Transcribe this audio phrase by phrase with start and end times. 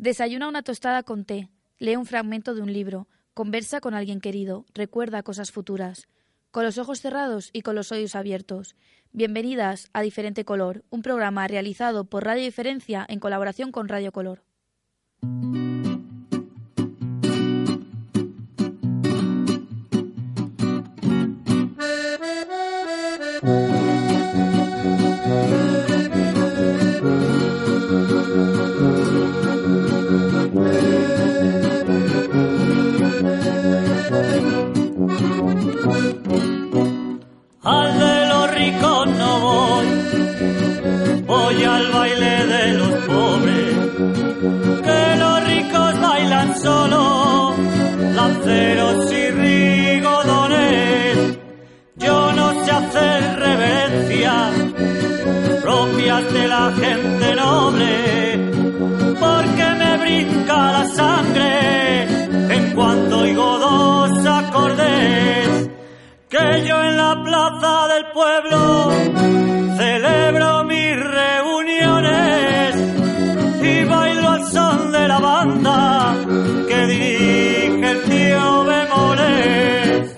[0.00, 4.64] Desayuna una tostada con té, lee un fragmento de un libro, conversa con alguien querido,
[4.72, 6.08] recuerda cosas futuras,
[6.50, 8.76] con los ojos cerrados y con los oídos abiertos.
[9.12, 14.42] Bienvenidas a Diferente Color, un programa realizado por Radio Diferencia en colaboración con Radio Color.
[41.52, 43.74] Voy al baile de los pobres,
[44.86, 47.54] que los ricos bailan solo,
[48.14, 50.58] lanceros y rigodones.
[51.96, 54.52] Yo no sé hacer reverencias
[55.62, 57.92] propias de la gente noble,
[59.18, 62.02] porque me brinca la sangre
[62.56, 65.70] en cuanto oigo dos acordes
[66.28, 68.90] que yo en la plaza del pueblo
[69.76, 72.74] celebro mis reuniones
[73.62, 76.16] y bailo al son de la banda
[76.68, 80.16] que dirige el tío Bemoles.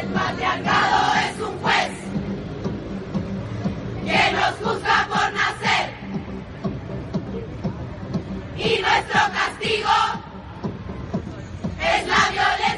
[0.00, 1.92] El patriarcado es un juez
[4.06, 5.86] que nos juzga por nacer.
[8.56, 9.96] Y nuestro castigo
[11.80, 12.71] es la violencia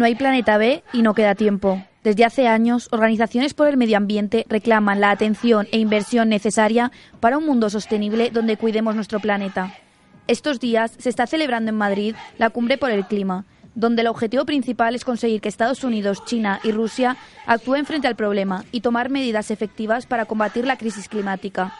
[0.00, 1.84] No hay planeta B y no queda tiempo.
[2.02, 7.36] Desde hace años, organizaciones por el medio ambiente reclaman la atención e inversión necesaria para
[7.36, 9.74] un mundo sostenible donde cuidemos nuestro planeta.
[10.26, 14.46] Estos días se está celebrando en Madrid la Cumbre por el Clima, donde el objetivo
[14.46, 19.10] principal es conseguir que Estados Unidos, China y Rusia actúen frente al problema y tomar
[19.10, 21.74] medidas efectivas para combatir la crisis climática.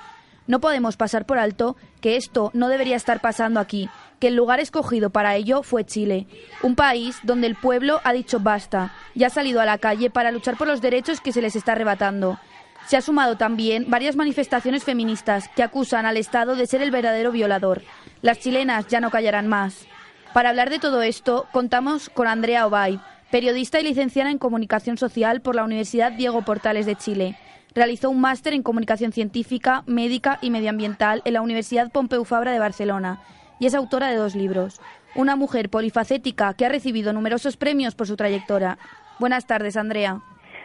[0.51, 3.89] No podemos pasar por alto que esto no debería estar pasando aquí,
[4.19, 6.27] que el lugar escogido para ello fue Chile,
[6.65, 10.33] un país donde el pueblo ha dicho basta y ha salido a la calle para
[10.33, 12.41] luchar por los derechos que se les está arrebatando.
[12.89, 17.31] Se ha sumado también varias manifestaciones feministas que acusan al Estado de ser el verdadero
[17.31, 17.83] violador.
[18.21, 19.87] Las chilenas ya no callarán más.
[20.35, 22.99] Para hablar de todo esto, contamos con Andrea Obay,
[23.31, 27.39] periodista y licenciada en Comunicación Social por la Universidad Diego Portales de Chile.
[27.75, 32.59] Realizó un máster en Comunicación Científica, Médica y Medioambiental en la Universidad Pompeu Fabra de
[32.59, 33.21] Barcelona
[33.61, 34.81] y es autora de dos libros.
[35.15, 38.79] Una mujer polifacética que ha recibido numerosos premios por su trayectoria.
[39.19, 40.21] Buenas tardes, Andrea.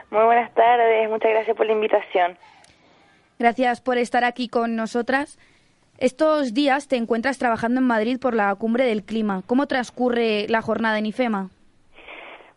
[0.09, 2.37] Muy buenas tardes, muchas gracias por la invitación.
[3.37, 5.37] Gracias por estar aquí con nosotras.
[5.97, 9.43] Estos días te encuentras trabajando en Madrid por la cumbre del clima.
[9.45, 11.49] ¿Cómo transcurre la jornada en IFEMA?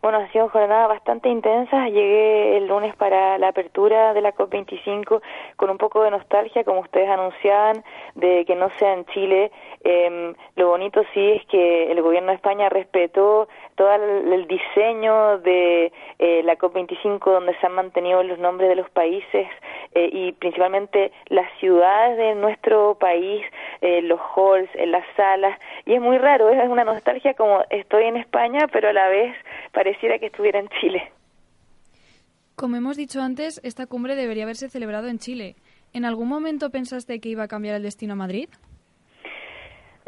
[0.01, 1.89] Bueno, ha sido jornada bastante intensa.
[1.89, 5.21] Llegué el lunes para la apertura de la COP25
[5.57, 7.83] con un poco de nostalgia, como ustedes anunciaban,
[8.15, 9.51] de que no sea en Chile.
[9.83, 13.49] Eh, lo bonito sí es que el gobierno de España respetó
[13.79, 18.89] todo el, diseño de eh, la COP25, donde se han mantenido los nombres de los
[18.89, 19.47] países
[19.95, 23.41] eh, y principalmente las ciudades de nuestro país,
[23.81, 25.57] eh, los halls, en las salas.
[25.85, 29.33] Y es muy raro, es una nostalgia como estoy en España, pero a la vez
[29.71, 31.11] pareciera que estuviera en Chile.
[32.55, 35.55] Como hemos dicho antes, esta cumbre debería haberse celebrado en Chile.
[35.93, 38.49] ¿En algún momento pensaste que iba a cambiar el destino a Madrid?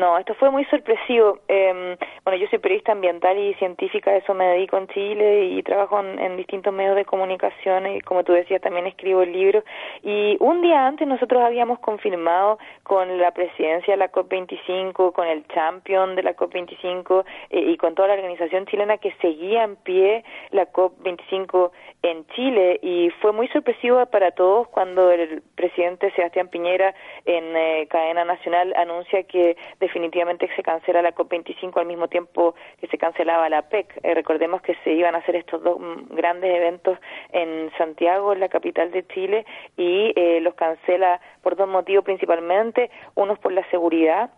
[0.01, 1.41] No, esto fue muy sorpresivo.
[1.47, 5.99] Eh, bueno, yo soy periodista ambiental y científica, eso me dedico en Chile y trabajo
[5.99, 9.63] en, distintos medios de comunicación y como tú decías también escribo el libro.
[10.01, 15.45] Y un día antes nosotros habíamos confirmado con la presidencia de la COP25, con el
[15.49, 20.23] champion de la COP25 eh, y con toda la organización chilena que seguía en pie
[20.49, 21.69] la COP25
[22.01, 26.95] en Chile y fue muy sorpresivo para todos cuando el presidente Sebastián Piñera
[27.25, 29.55] en eh, cadena nacional anuncia que
[29.91, 33.99] definitivamente se cancela la COP25 al mismo tiempo que se cancelaba la PEC.
[34.03, 35.77] Eh, recordemos que se iban a hacer estos dos
[36.09, 36.97] grandes eventos
[37.33, 39.45] en Santiago, en la capital de Chile,
[39.75, 44.31] y eh, los cancela por dos motivos principalmente, unos por la seguridad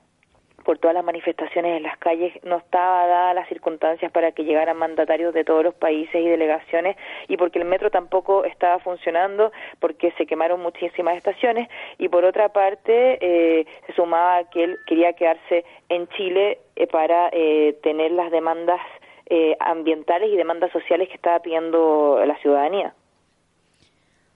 [0.64, 4.78] por todas las manifestaciones en las calles no estaba dada las circunstancias para que llegaran
[4.78, 10.12] mandatarios de todos los países y delegaciones y porque el metro tampoco estaba funcionando porque
[10.18, 15.66] se quemaron muchísimas estaciones y por otra parte eh, se sumaba que él quería quedarse
[15.90, 18.80] en Chile eh, para eh, tener las demandas
[19.28, 22.94] eh, ambientales y demandas sociales que estaba pidiendo la ciudadanía.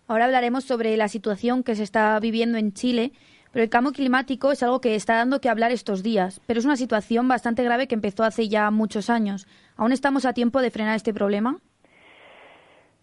[0.07, 3.12] Ahora hablaremos sobre la situación que se está viviendo en Chile,
[3.51, 6.65] Pero el cambio climático es algo que está dando que hablar estos días, pero es
[6.65, 9.47] una situación bastante grave que empezó hace ya muchos años.
[9.75, 11.57] ¿Aún estamos a tiempo de frenar este problema?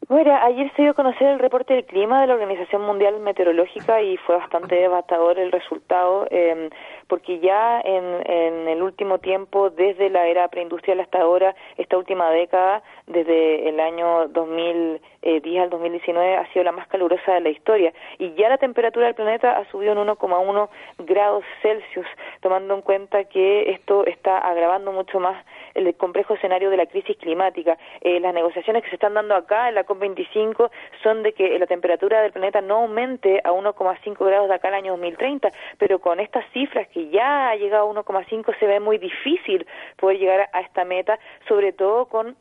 [0.07, 4.03] Bueno, ayer se dio a conocer el reporte del clima de la Organización Mundial Meteorológica
[4.03, 6.69] y fue bastante devastador el resultado, eh,
[7.09, 12.31] porque ya en, en, el último tiempo, desde la era preindustrial hasta ahora, esta última
[12.31, 17.95] década, desde el año 2010 al 2019, ha sido la más calurosa de la historia.
[18.19, 20.69] Y ya la temperatura del planeta ha subido en 1,1
[20.99, 22.07] grados Celsius,
[22.43, 25.43] tomando en cuenta que esto está agravando mucho más
[25.75, 27.77] el complejo escenario de la crisis climática.
[28.01, 30.71] Eh, las negociaciones que se están dando acá en la COP25
[31.03, 34.75] son de que la temperatura del planeta no aumente a 1,5 grados de acá al
[34.75, 38.99] año 2030, pero con estas cifras que ya ha llegado a 1,5 se ve muy
[38.99, 39.67] difícil
[39.97, 41.19] poder llegar a esta meta,
[41.49, 42.37] sobre todo con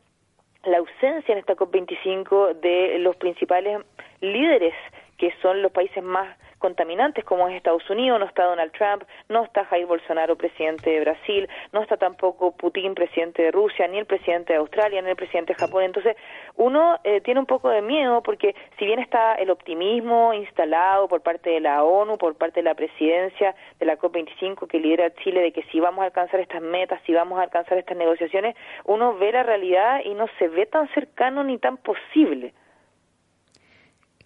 [0.63, 3.81] la ausencia en esta COP25 de los principales
[4.21, 4.73] líderes
[5.17, 9.43] que son los países más contaminantes como es Estados Unidos, no está Donald Trump, no
[9.43, 14.05] está Jair Bolsonaro, presidente de Brasil, no está tampoco Putin, presidente de Rusia, ni el
[14.05, 15.83] presidente de Australia, ni el presidente de Japón.
[15.83, 16.15] Entonces,
[16.55, 21.19] uno eh, tiene un poco de miedo porque si bien está el optimismo instalado por
[21.19, 25.41] parte de la ONU, por parte de la presidencia de la COP25 que lidera Chile
[25.41, 28.55] de que si vamos a alcanzar estas metas, si vamos a alcanzar estas negociaciones,
[28.85, 32.53] uno ve la realidad y no se ve tan cercano ni tan posible.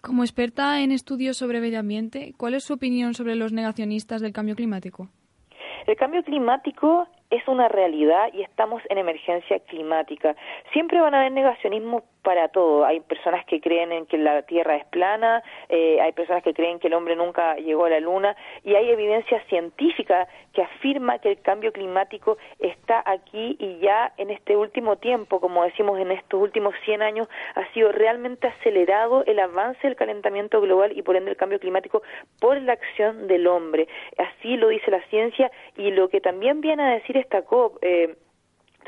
[0.00, 4.32] Como experta en estudios sobre medio ambiente, ¿cuál es su opinión sobre los negacionistas del
[4.32, 5.08] cambio climático?
[5.88, 10.36] El cambio climático es una realidad y estamos en emergencia climática.
[10.72, 12.84] Siempre van a haber negacionismo para todo.
[12.84, 16.78] Hay personas que creen en que la Tierra es plana, eh, hay personas que creen
[16.78, 21.30] que el hombre nunca llegó a la Luna y hay evidencia científica que afirma que
[21.30, 26.38] el cambio climático está aquí y ya en este último tiempo, como decimos en estos
[26.38, 31.30] últimos 100 años, ha sido realmente acelerado el avance del calentamiento global y por ende
[31.30, 32.02] el cambio climático
[32.40, 33.88] por la acción del hombre.
[34.18, 37.78] Así lo dice la ciencia y lo que también viene a decir esta COP.
[37.80, 38.16] Eh,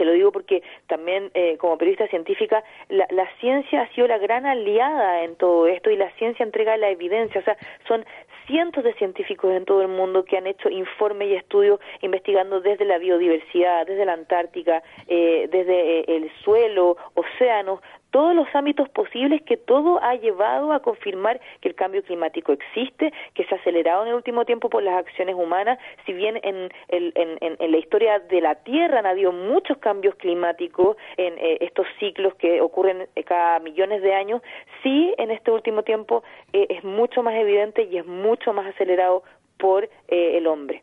[0.00, 4.16] te lo digo porque también eh, como periodista científica la, la, ciencia ha sido la
[4.16, 8.06] gran aliada en todo esto y la ciencia entrega la evidencia, o sea, son
[8.46, 12.86] cientos de científicos en todo el mundo que han hecho informes y estudios investigando desde
[12.86, 17.80] la biodiversidad, desde la Antártica, eh, desde eh, el suelo, océanos,
[18.10, 23.12] todos los ámbitos posibles que todo ha llevado a confirmar que el cambio climático existe,
[23.34, 26.70] que se ha acelerado en el último tiempo por las acciones humanas, si bien en,
[26.88, 31.86] en, en la historia de la Tierra han habido muchos cambios climáticos en eh, estos
[31.98, 34.42] ciclos que ocurren cada millones de años,
[34.82, 36.22] sí en este último tiempo
[36.52, 39.22] eh, es mucho más evidente y es mucho más acelerado
[39.58, 40.82] por eh, el hombre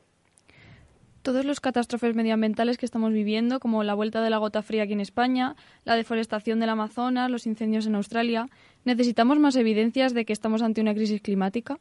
[1.27, 4.93] todos los catástrofes medioambientales que estamos viviendo, como la vuelta de la gota fría aquí
[4.93, 8.45] en España, la deforestación del Amazonas, los incendios en Australia,
[8.85, 11.79] ¿necesitamos más evidencias de que estamos ante una crisis climática?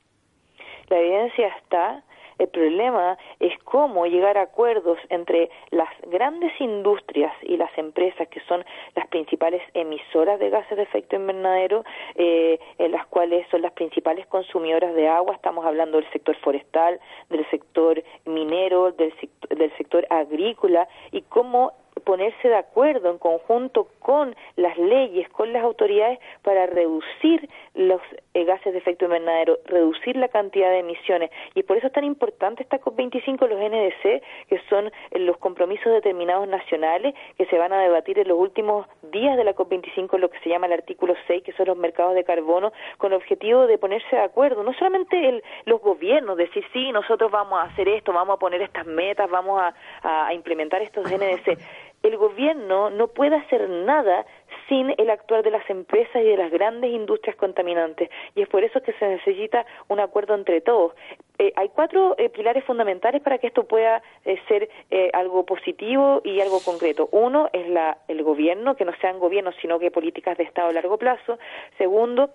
[0.89, 2.03] La evidencia está,
[2.39, 8.41] el problema es cómo llegar a acuerdos entre las grandes industrias y las empresas que
[8.41, 11.85] son las principales emisoras de gases de efecto invernadero,
[12.15, 15.35] eh, en las cuales son las principales consumidoras de agua.
[15.35, 17.01] Estamos hablando del sector forestal,
[17.31, 19.15] del sector minero, del,
[19.51, 21.73] del sector agrícola y cómo
[22.05, 28.01] ponerse de acuerdo en conjunto con las leyes, con las autoridades para reducir los
[28.35, 31.31] eh, gases de efecto invernadero, reducir la cantidad de emisiones.
[31.55, 35.93] Y por eso es tan importante esta COP25, los NDC, que son eh, los compromisos
[35.93, 40.31] determinados nacionales que se van a debatir en los últimos días de la COP25, lo
[40.31, 43.67] que se llama el artículo 6, que son los mercados de carbono, con el objetivo
[43.67, 44.63] de ponerse de acuerdo.
[44.63, 48.63] No solamente el, los gobiernos, decir, sí, nosotros vamos a hacer esto, vamos a poner
[48.63, 51.59] estas metas, vamos a, a implementar estos NDC
[52.07, 54.25] el gobierno no puede hacer nada
[54.69, 58.11] sin el actuar de las empresas y de las grandes industrias contaminantes.
[58.35, 60.93] Y es por eso que se necesita un acuerdo entre todos.
[61.39, 66.21] Eh, hay cuatro eh, pilares fundamentales para que esto pueda eh, ser eh, algo positivo
[66.25, 67.09] y algo concreto.
[67.13, 70.73] Uno es la, el gobierno, que no sean gobiernos, sino que políticas de Estado a
[70.73, 71.39] largo plazo.
[71.79, 72.31] Segundo,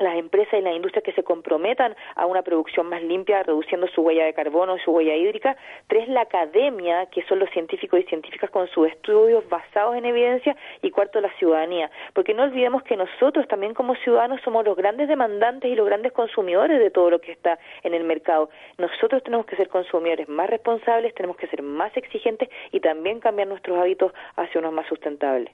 [0.00, 4.02] las empresas y las industrias que se comprometan a una producción más limpia, reduciendo su
[4.02, 5.56] huella de carbono y su huella hídrica.
[5.88, 10.56] Tres, la academia, que son los científicos y científicas con sus estudios basados en evidencia.
[10.82, 11.90] Y cuarto, la ciudadanía.
[12.14, 16.12] Porque no olvidemos que nosotros también como ciudadanos somos los grandes demandantes y los grandes
[16.12, 18.50] consumidores de todo lo que está en el mercado.
[18.78, 23.48] Nosotros tenemos que ser consumidores más responsables, tenemos que ser más exigentes y también cambiar
[23.48, 25.52] nuestros hábitos hacia unos más sustentables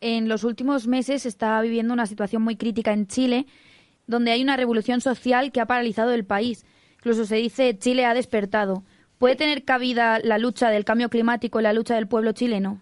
[0.00, 3.46] en los últimos meses se está viviendo una situación muy crítica en Chile,
[4.06, 6.64] donde hay una revolución social que ha paralizado el país.
[6.96, 8.82] Incluso se dice Chile ha despertado.
[9.18, 12.80] ¿Puede tener cabida la lucha del cambio climático en la lucha del pueblo chileno?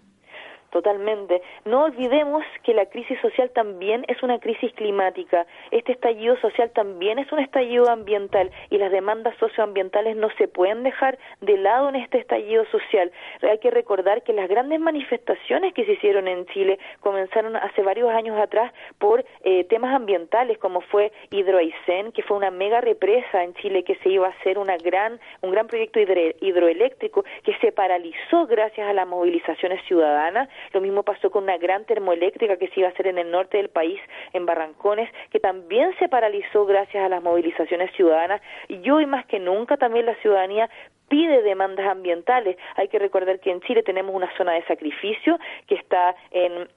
[0.70, 1.40] Totalmente.
[1.64, 5.46] No olvidemos que la crisis social también es una crisis climática.
[5.70, 10.82] Este estallido social también es un estallido ambiental y las demandas socioambientales no se pueden
[10.82, 13.10] dejar de lado en este estallido social.
[13.42, 18.10] Hay que recordar que las grandes manifestaciones que se hicieron en Chile comenzaron hace varios
[18.10, 23.54] años atrás por eh, temas ambientales, como fue Hidroaicén, que fue una mega represa en
[23.54, 28.46] Chile que se iba a hacer una gran, un gran proyecto hidroeléctrico que se paralizó
[28.46, 32.88] gracias a las movilizaciones ciudadanas lo mismo pasó con una gran termoeléctrica que se iba
[32.88, 34.00] a hacer en el norte del país,
[34.32, 38.40] en Barrancones, que también se paralizó gracias a las movilizaciones ciudadanas.
[38.68, 40.68] Y hoy más que nunca también la ciudadanía
[41.08, 42.56] pide demandas ambientales.
[42.76, 46.68] Hay que recordar que en Chile tenemos una zona de sacrificio que está en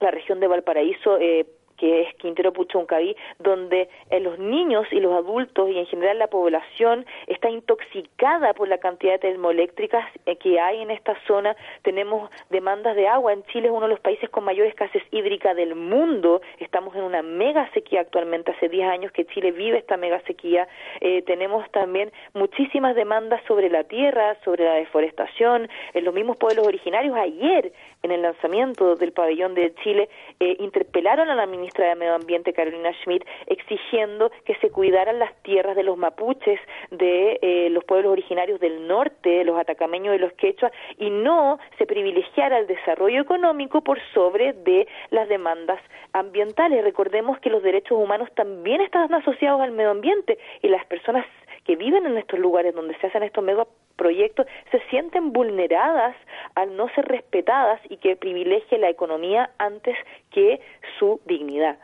[0.00, 5.12] la región de Valparaíso, eh, que es Quintero Puchuncaví, donde eh, los niños y los
[5.14, 10.60] adultos y en general la población está intoxicada por la cantidad de termoeléctricas eh, que
[10.60, 11.56] hay en esta zona.
[11.82, 13.32] Tenemos demandas de agua.
[13.32, 16.40] En Chile es uno de los países con mayor escasez hídrica del mundo.
[16.58, 18.52] Estamos en una mega sequía actualmente.
[18.52, 20.68] Hace 10 años que Chile vive esta mega sequía.
[21.00, 25.68] Eh, tenemos también muchísimas demandas sobre la tierra, sobre la deforestación.
[25.94, 27.72] En los mismos pueblos originarios, ayer
[28.06, 30.08] en el lanzamiento del pabellón de Chile,
[30.38, 35.76] interpelaron a la ministra de Medio Ambiente, Carolina Schmidt, exigiendo que se cuidaran las tierras
[35.76, 36.60] de los mapuches,
[36.90, 41.86] de eh, los pueblos originarios del norte, los atacameños y los quechua, y no se
[41.86, 45.80] privilegiara el desarrollo económico por sobre de las demandas
[46.12, 46.84] ambientales.
[46.84, 51.26] Recordemos que los derechos humanos también están asociados al medio ambiente y las personas
[51.66, 56.14] que viven en estos lugares donde se hacen estos megaproyectos se sienten vulneradas
[56.54, 59.96] al no ser respetadas y que privilegie la economía antes
[60.30, 60.60] que
[60.98, 61.78] su dignidad.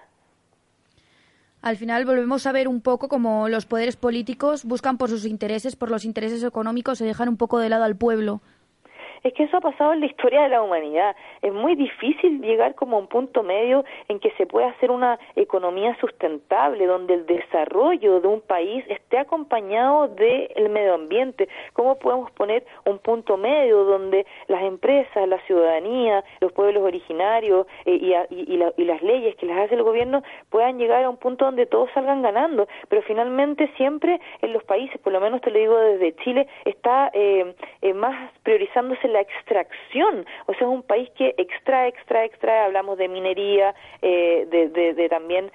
[1.62, 5.76] Al final volvemos a ver un poco como los poderes políticos buscan por sus intereses,
[5.76, 8.40] por los intereses económicos, se dejan un poco de lado al pueblo
[9.22, 11.14] es que eso ha pasado en la historia de la humanidad.
[11.42, 15.18] Es muy difícil llegar como a un punto medio en que se pueda hacer una
[15.36, 21.48] economía sustentable, donde el desarrollo de un país esté acompañado del medio ambiente.
[21.72, 27.94] ¿Cómo podemos poner un punto medio donde las empresas, la ciudadanía, los pueblos originarios eh,
[27.94, 31.66] y, y, las leyes que las hace el gobierno puedan llegar a un punto donde
[31.66, 32.66] todos salgan ganando?
[32.88, 37.10] Pero finalmente siempre en los países, por lo menos te lo digo desde Chile, está
[37.14, 42.64] eh, eh, más priorizándose la extracción, o sea, es un país que extrae, extrae, extrae,
[42.64, 45.50] hablamos de minería, eh, de, de, de también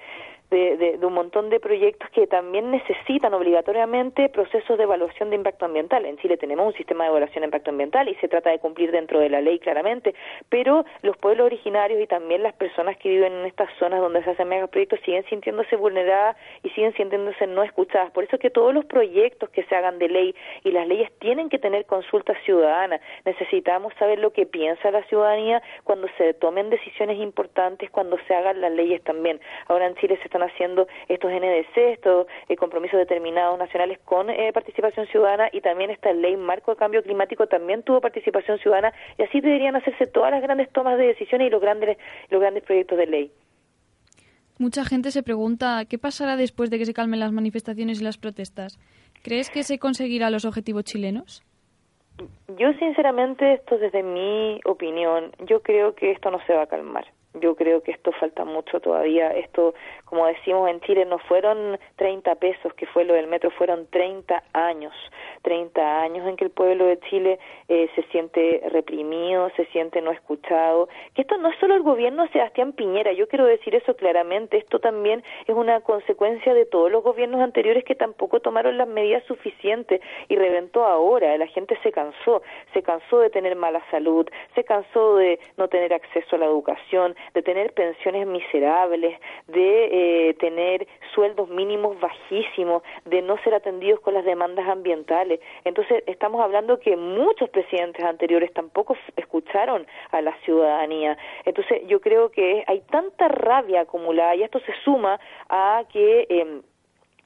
[0.50, 5.66] de, de, un montón de proyectos que también necesitan obligatoriamente procesos de evaluación de impacto
[5.66, 6.06] ambiental.
[6.06, 8.90] En Chile tenemos un sistema de evaluación de impacto ambiental y se trata de cumplir
[8.90, 10.14] dentro de la ley claramente,
[10.48, 14.30] pero los pueblos originarios y también las personas que viven en estas zonas donde se
[14.30, 18.10] hacen megaproyectos siguen sintiéndose vulneradas y siguen sintiéndose no escuchadas.
[18.12, 21.10] Por eso es que todos los proyectos que se hagan de ley y las leyes
[21.18, 23.00] tienen que tener consulta ciudadana.
[23.24, 28.60] Necesitamos saber lo que piensa la ciudadanía cuando se tomen decisiones importantes, cuando se hagan
[28.60, 29.40] las leyes también.
[29.66, 34.52] Ahora en Chile se está haciendo estos NDC, estos eh, compromisos determinados nacionales con eh,
[34.52, 39.22] participación ciudadana y también esta ley marco de cambio climático también tuvo participación ciudadana y
[39.22, 41.98] así deberían hacerse todas las grandes tomas de decisiones y los grandes,
[42.30, 43.32] los grandes proyectos de ley.
[44.58, 48.18] Mucha gente se pregunta qué pasará después de que se calmen las manifestaciones y las
[48.18, 48.78] protestas.
[49.22, 51.44] ¿Crees que se conseguirá los objetivos chilenos?
[52.58, 57.06] Yo sinceramente, esto desde mi opinión, yo creo que esto no se va a calmar
[57.34, 59.30] yo creo que esto falta mucho todavía.
[59.30, 63.86] Esto, como decimos en Chile, no fueron 30 pesos que fue lo del metro, fueron
[63.86, 64.94] 30 años.
[65.42, 70.10] 30 años en que el pueblo de Chile eh, se siente reprimido, se siente no
[70.10, 70.88] escuchado.
[71.14, 74.56] Que esto no es solo el gobierno de Sebastián Piñera, yo quiero decir eso claramente.
[74.56, 79.24] Esto también es una consecuencia de todos los gobiernos anteriores que tampoco tomaron las medidas
[79.24, 81.36] suficientes y reventó ahora.
[81.36, 82.42] La gente se cansó,
[82.72, 87.14] se cansó de tener mala salud, se cansó de no tener acceso a la educación,
[87.34, 94.14] de tener pensiones miserables, de eh, tener sueldos mínimos bajísimos, de no ser atendidos con
[94.14, 95.27] las demandas ambientales.
[95.64, 101.16] Entonces, estamos hablando que muchos presidentes anteriores tampoco escucharon a la ciudadanía.
[101.44, 105.18] Entonces, yo creo que hay tanta rabia acumulada y esto se suma
[105.48, 106.26] a que...
[106.28, 106.60] Eh,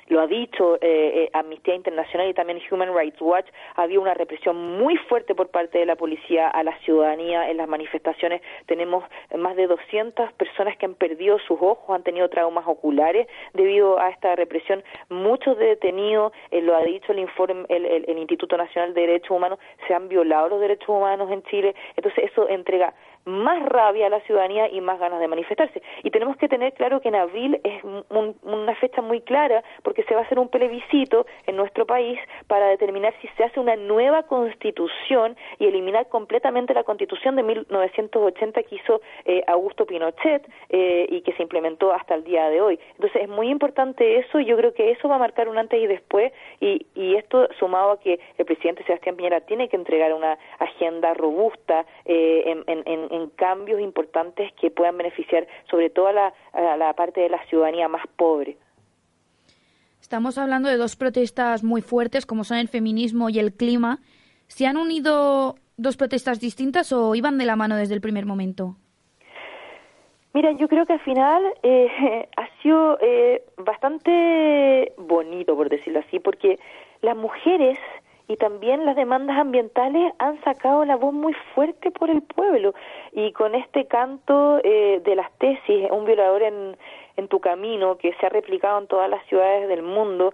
[0.09, 4.79] lo ha dicho eh, eh, Amnistía Internacional y también Human Rights Watch, había una represión
[4.79, 8.43] muy fuerte por parte de la policía a la ciudadanía en las manifestaciones.
[8.67, 9.05] Tenemos
[9.37, 14.11] más de 200 personas que han perdido sus ojos, han tenido traumas oculares debido a
[14.11, 14.83] esta represión.
[15.09, 19.59] Muchos detenidos, eh, lo ha dicho el informe, el, el Instituto Nacional de Derechos Humanos,
[19.87, 21.75] se han violado los derechos humanos en Chile.
[21.97, 25.83] Entonces eso entrega más rabia a la ciudadanía y más ganas de manifestarse.
[26.03, 30.15] Y tenemos que tener claro que en abril es una fecha muy clara porque se
[30.15, 34.25] va a hacer un plebiscito en nuestro país para determinar si se hace una nueva
[34.25, 41.21] constitución y eliminar completamente la constitución de 1980 que hizo eh, Augusto Pinochet eh, y
[41.23, 42.79] que se implementó hasta el día de hoy.
[42.95, 45.81] Entonces es muy importante eso y yo creo que eso va a marcar un antes
[45.81, 50.13] y después y, y esto sumado a que el presidente Sebastián Piñera tiene que entregar
[50.13, 57.21] una agenda robusta eh, en, cambios importantes que puedan beneficiar sobre todo a la, parte
[57.21, 58.57] de la ciudadanía más pobre.
[60.01, 63.99] Estamos hablando de dos protestas muy fuertes como son el feminismo y el clima.
[64.47, 68.77] ¿Se han unido dos protestas distintas o iban de la mano desde el primer momento?
[70.35, 76.19] Mira, yo creo que al final eh, ha sido eh, bastante bonito, por decirlo así,
[76.19, 76.59] porque
[77.03, 77.79] las mujeres
[78.33, 82.73] y también las demandas ambientales han sacado la voz muy fuerte por el pueblo.
[83.13, 86.77] Y con este canto eh, de las tesis, un violador en,
[87.17, 90.33] en tu camino que se ha replicado en todas las ciudades del mundo,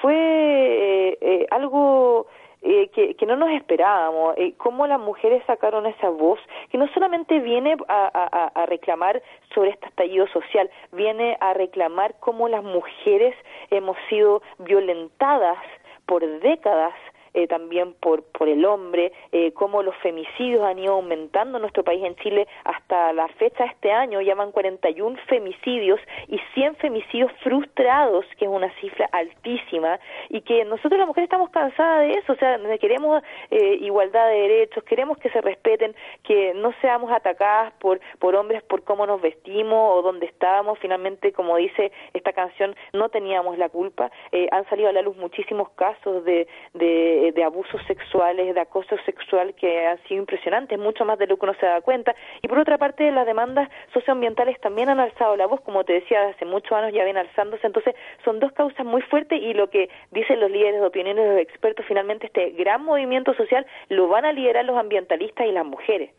[0.00, 2.26] fue eh, eh, algo
[2.62, 7.40] que, que, no nos esperábamos, eh, cómo las mujeres sacaron esa voz, que no solamente
[7.40, 9.22] viene a, a, reclamar
[9.54, 13.34] sobre este estallido social, viene a reclamar cómo las mujeres
[13.70, 15.58] hemos sido violentadas
[16.06, 16.94] por décadas
[17.34, 21.84] eh, también por, por el hombre, eh, cómo los femicidios han ido aumentando en nuestro
[21.84, 27.32] país, en Chile, hasta la fecha de este año, llaman 41 femicidios y 100 femicidios
[27.42, 32.32] frustrados, que es una cifra altísima, y que nosotros las mujeres estamos cansadas de eso,
[32.32, 37.72] o sea, queremos eh, igualdad de derechos, queremos que se respeten, que no seamos atacadas
[37.80, 42.74] por, por hombres por cómo nos vestimos o dónde estábamos, finalmente, como dice esta canción,
[42.92, 47.44] no teníamos la culpa, eh, han salido a la luz muchísimos casos de, de de,
[47.44, 51.54] abusos sexuales, de acoso sexual que han sido impresionantes, mucho más de lo que uno
[51.60, 52.14] se da cuenta.
[52.42, 56.28] Y por otra parte, las demandas socioambientales también han alzado la voz, como te decía,
[56.28, 57.66] hace muchos años ya vienen alzándose.
[57.66, 57.94] Entonces,
[58.24, 61.40] son dos causas muy fuertes y lo que dicen los líderes de opinión y los
[61.40, 66.10] expertos, finalmente este gran movimiento social lo van a liderar los ambientalistas y las mujeres.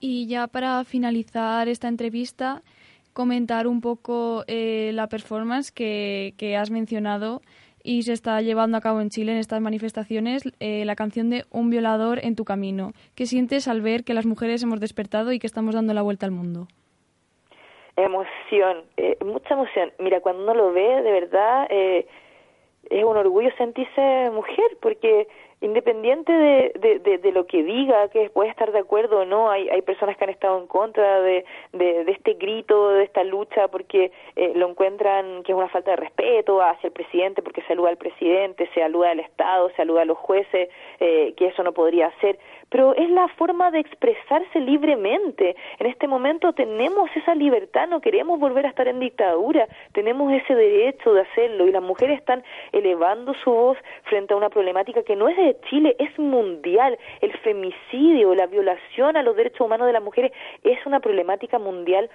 [0.00, 2.62] Y ya para finalizar esta entrevista,
[3.12, 7.40] comentar un poco eh, la performance que, que has mencionado
[7.84, 11.44] y se está llevando a cabo en Chile en estas manifestaciones eh, la canción de
[11.50, 12.92] Un violador en tu camino.
[13.14, 16.26] ¿Qué sientes al ver que las mujeres hemos despertado y que estamos dando la vuelta
[16.26, 16.68] al mundo?
[17.96, 19.92] Emoción, eh, mucha emoción.
[19.98, 22.06] Mira, cuando uno lo ve, de verdad, eh,
[22.88, 25.28] es un orgullo sentirse mujer, porque
[25.62, 30.16] independiente de, lo que diga, que puede estar de acuerdo o no, hay, hay personas
[30.16, 34.68] que han estado en contra de, de, este grito, de esta lucha, porque eh, lo
[34.68, 38.68] encuentran que es una falta de respeto hacia el presidente, porque se aluda al presidente,
[38.74, 40.68] se aluda al Estado, se aluda a los jueces,
[41.00, 42.38] eh, que eso no podría ser
[42.72, 45.54] pero es la forma de expresarse libremente.
[45.78, 50.54] En este momento tenemos esa libertad, no queremos volver a estar en dictadura, tenemos ese
[50.54, 55.16] derecho de hacerlo y las mujeres están elevando su voz frente a una problemática que
[55.16, 56.98] no es de Chile, es mundial.
[57.20, 62.10] El femicidio, la violación a los derechos humanos de las mujeres es una problemática mundial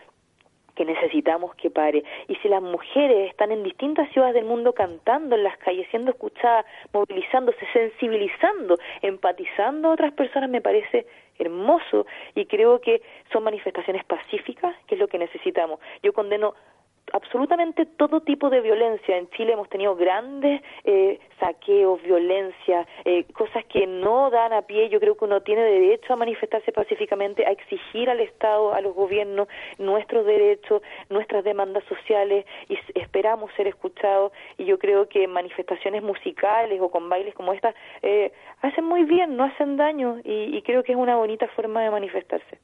[0.77, 2.03] que necesitamos que pare.
[2.27, 6.11] Y si las mujeres están en distintas ciudades del mundo cantando en las calles, siendo
[6.11, 11.07] escuchadas, movilizándose, sensibilizando, empatizando a otras personas, me parece
[11.39, 13.01] hermoso y creo que
[13.33, 15.79] son manifestaciones pacíficas, que es lo que necesitamos.
[16.03, 16.53] Yo condeno
[17.13, 19.17] absolutamente todo tipo de violencia.
[19.17, 24.89] En Chile hemos tenido grandes eh, saqueos, violencia, eh, cosas que no dan a pie.
[24.89, 28.93] Yo creo que uno tiene derecho a manifestarse pacíficamente, a exigir al Estado, a los
[28.93, 34.31] gobiernos, nuestros derechos, nuestras demandas sociales y esperamos ser escuchados.
[34.57, 39.35] Y yo creo que manifestaciones musicales o con bailes como esta eh, hacen muy bien,
[39.35, 42.59] no hacen daño y creo que es una bonita forma de manifestarse.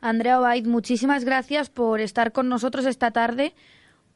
[0.00, 3.52] Andrea Obaid, muchísimas gracias por estar con nosotros esta tarde,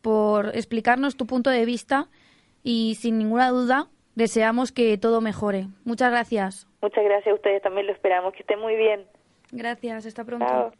[0.01, 2.09] por explicarnos tu punto de vista
[2.63, 5.67] y sin ninguna duda deseamos que todo mejore.
[5.85, 6.69] Muchas gracias.
[6.81, 8.33] Muchas gracias a ustedes, también lo esperamos.
[8.35, 9.07] Que esté muy bien.
[9.53, 10.73] Gracias, hasta pronto.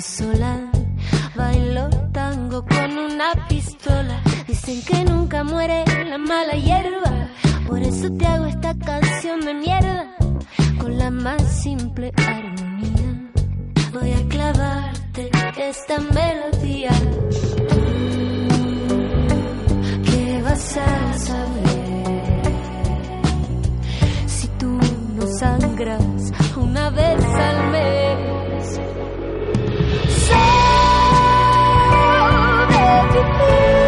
[0.00, 0.70] sola.
[1.34, 4.20] Bailo tango con una pistola.
[4.46, 7.28] Dicen que nunca muere la mala hierba.
[7.66, 10.16] Por eso te hago esta canción de mierda.
[10.78, 13.30] Con la más simple armonía.
[13.92, 16.90] Voy a clavarte esta melodía.
[20.04, 22.42] ¿Qué vas a saber?
[24.26, 24.78] Si tú
[25.16, 28.45] no sangras una vez al mes.
[30.28, 30.34] solve
[32.72, 33.85] everything.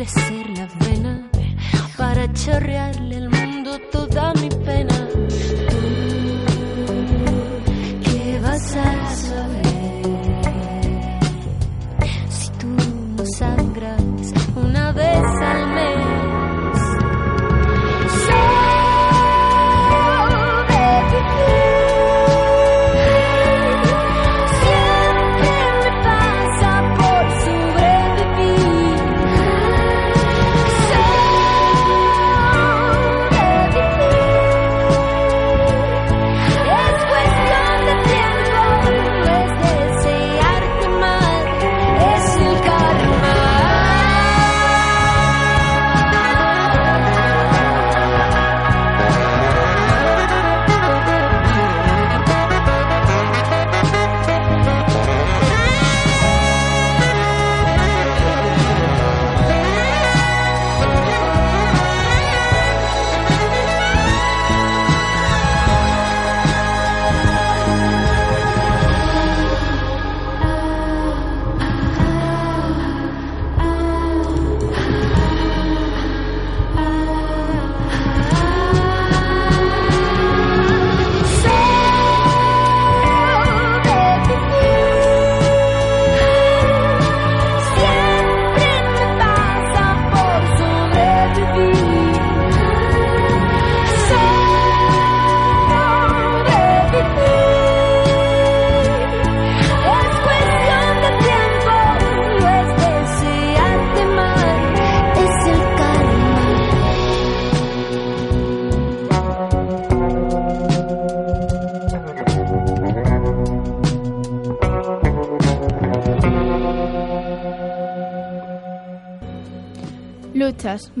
[0.00, 0.06] Que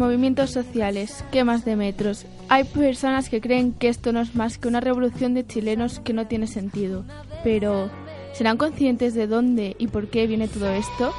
[0.00, 2.24] movimientos sociales, quemas de metros.
[2.48, 6.14] Hay personas que creen que esto no es más que una revolución de chilenos que
[6.14, 7.04] no tiene sentido.
[7.44, 7.90] Pero,
[8.32, 11.12] ¿serán conscientes de dónde y por qué viene todo esto?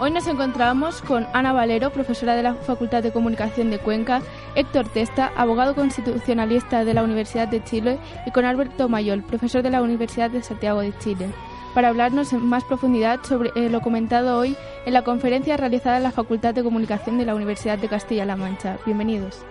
[0.00, 4.22] Hoy nos encontramos con Ana Valero, profesora de la Facultad de Comunicación de Cuenca,
[4.54, 9.70] Héctor Testa, abogado constitucionalista de la Universidad de Chile, y con Alberto Mayol, profesor de
[9.70, 11.28] la Universidad de Santiago de Chile
[11.74, 16.02] para hablarnos en más profundidad sobre eh, lo comentado hoy en la conferencia realizada en
[16.02, 18.78] la Facultad de Comunicación de la Universidad de Castilla-La Mancha.
[18.84, 19.44] Bienvenidos.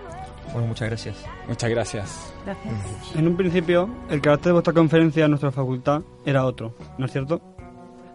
[0.51, 1.25] Bueno, muchas gracias.
[1.47, 2.33] Muchas gracias.
[2.43, 3.15] Gracias.
[3.15, 7.11] En un principio, el carácter de vuestra conferencia en nuestra facultad era otro, ¿no es
[7.11, 7.41] cierto?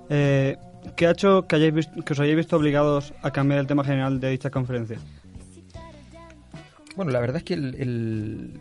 [0.08, 0.56] Eh,
[0.96, 4.20] ¿Qué ha hecho que, hayáis que os hayáis visto obligados a cambiar el tema general
[4.20, 4.98] de dicha conferencia?
[6.96, 8.60] Bueno, la verdad es que el,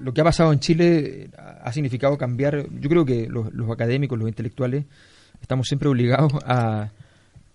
[0.00, 4.28] lo que ha pasado en Chile ha significado cambiar, yo creo que los, académicos, los
[4.28, 4.84] intelectuales,
[5.40, 6.90] estamos siempre obligados a,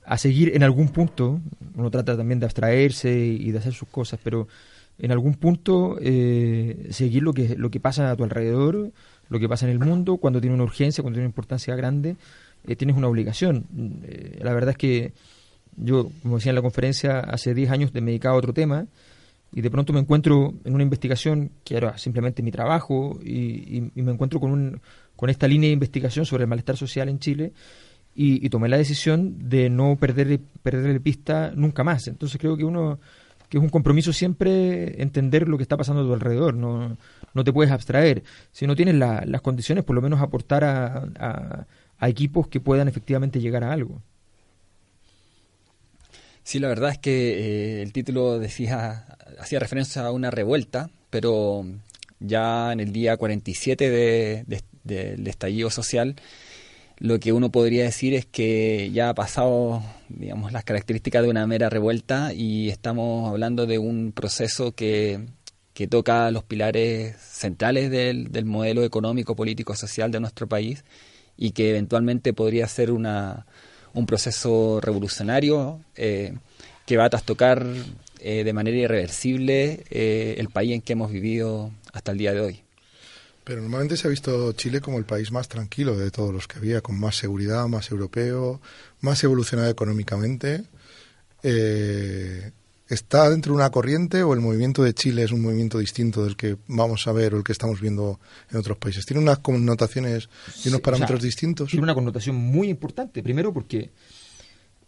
[0.06, 1.40] a, seguir en algún punto,
[1.76, 4.48] uno trata también de abstraerse y de hacer sus cosas, pero
[5.00, 8.92] en algún punto eh, seguir lo que, lo que pasa a tu alrededor,
[9.30, 12.18] lo que pasa en el mundo, cuando tiene una urgencia, cuando tiene una importancia grande,
[12.68, 13.66] eh, tienes una obligación.
[14.04, 15.14] Eh, la verdad es que
[15.78, 18.88] yo, como decía en la conferencia, hace 10 años me dedicaba a otro tema,
[19.52, 24.12] y de pronto me encuentro en una investigación que era simplemente mi trabajo y, me
[24.12, 24.82] encuentro con, un,
[25.16, 27.54] con esta línea de investigación sobre el malestar social en Chile
[28.16, 32.08] y, tomé la decisión de no perder perderle pista nunca más.
[32.08, 33.00] Entonces creo que uno
[33.48, 36.98] que es un compromiso siempre entender lo que está pasando a tu alrededor, no,
[37.34, 38.24] no te puedes abstraer.
[38.52, 41.66] Si no tienes las condiciones, por lo menos aportar a,
[41.98, 44.04] a equipos que puedan efectivamente llegar a algo.
[46.50, 47.12] Sí, la verdad es que
[47.80, 49.06] eh, el título decía,
[49.38, 51.64] hacía referencia a una revuelta, pero
[52.20, 56.16] ya en el día 47 de, del estallido social,
[56.98, 61.46] lo que uno podría decir es que ya ha pasado, digamos, las características de una
[61.46, 65.28] mera revuelta y estamos hablando de un proceso que,
[65.76, 70.84] que toca los pilares centrales del, del modelo económico, político, social de nuestro país
[71.38, 73.46] y que eventualmente podría ser una
[73.94, 76.34] un proceso revolucionario eh,
[76.86, 77.66] que va a trastocar
[78.20, 82.42] eh, de manera irreversible eh, el país en que hemos vivido hasta el día de
[82.42, 82.64] hoy.
[83.44, 86.58] Pero normalmente se ha visto Chile como el país más tranquilo de todos los que
[86.58, 88.62] había, con más seguridad, más europeo,
[89.02, 90.66] más evolucionado económicamente.
[92.90, 96.36] ¿Está dentro de una corriente o el movimiento de Chile es un movimiento distinto del
[96.36, 99.06] que vamos a ver o el que estamos viendo en otros países?
[99.06, 100.28] ¿Tiene unas connotaciones
[100.66, 101.70] y unos parámetros o sea, distintos?
[101.70, 103.22] Tiene una connotación muy importante.
[103.22, 103.92] Primero porque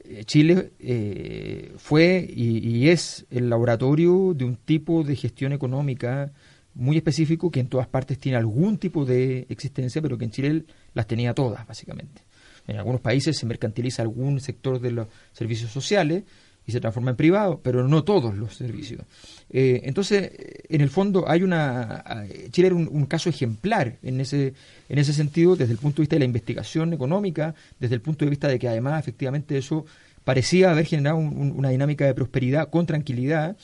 [0.03, 6.31] eh, Chile eh, fue y, y es el laboratorio de un tipo de gestión económica
[6.73, 10.65] muy específico que en todas partes tiene algún tipo de existencia, pero que en Chile
[10.95, 12.23] las tenía todas, básicamente.
[12.65, 16.23] En algunos países se mercantiliza algún sector de los servicios sociales
[16.65, 19.01] y se transforma en privado, pero no todos los servicios.
[19.49, 20.31] Eh, entonces,
[20.69, 24.53] en el fondo, hay una Chile era un, caso ejemplar en ese
[24.87, 28.25] en ese sentido, desde el punto de vista de la investigación económica, desde el punto
[28.25, 29.85] de vista de que además, efectivamente, eso
[30.23, 33.57] parecía haber generado un- una dinámica de prosperidad con tranquilidad.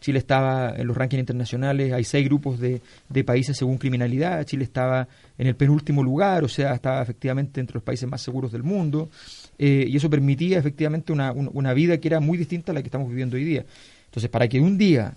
[0.00, 4.62] Chile estaba en los rankings internacionales, hay seis grupos de, de países según criminalidad, Chile
[4.64, 8.62] estaba en el penúltimo lugar, o sea, estaba efectivamente entre los países más seguros del
[8.62, 9.08] mundo,
[9.58, 12.82] eh, y eso permitía efectivamente una, un- una vida que era muy distinta a la
[12.82, 13.64] que estamos viviendo hoy día.
[14.06, 15.14] Entonces, para que un día,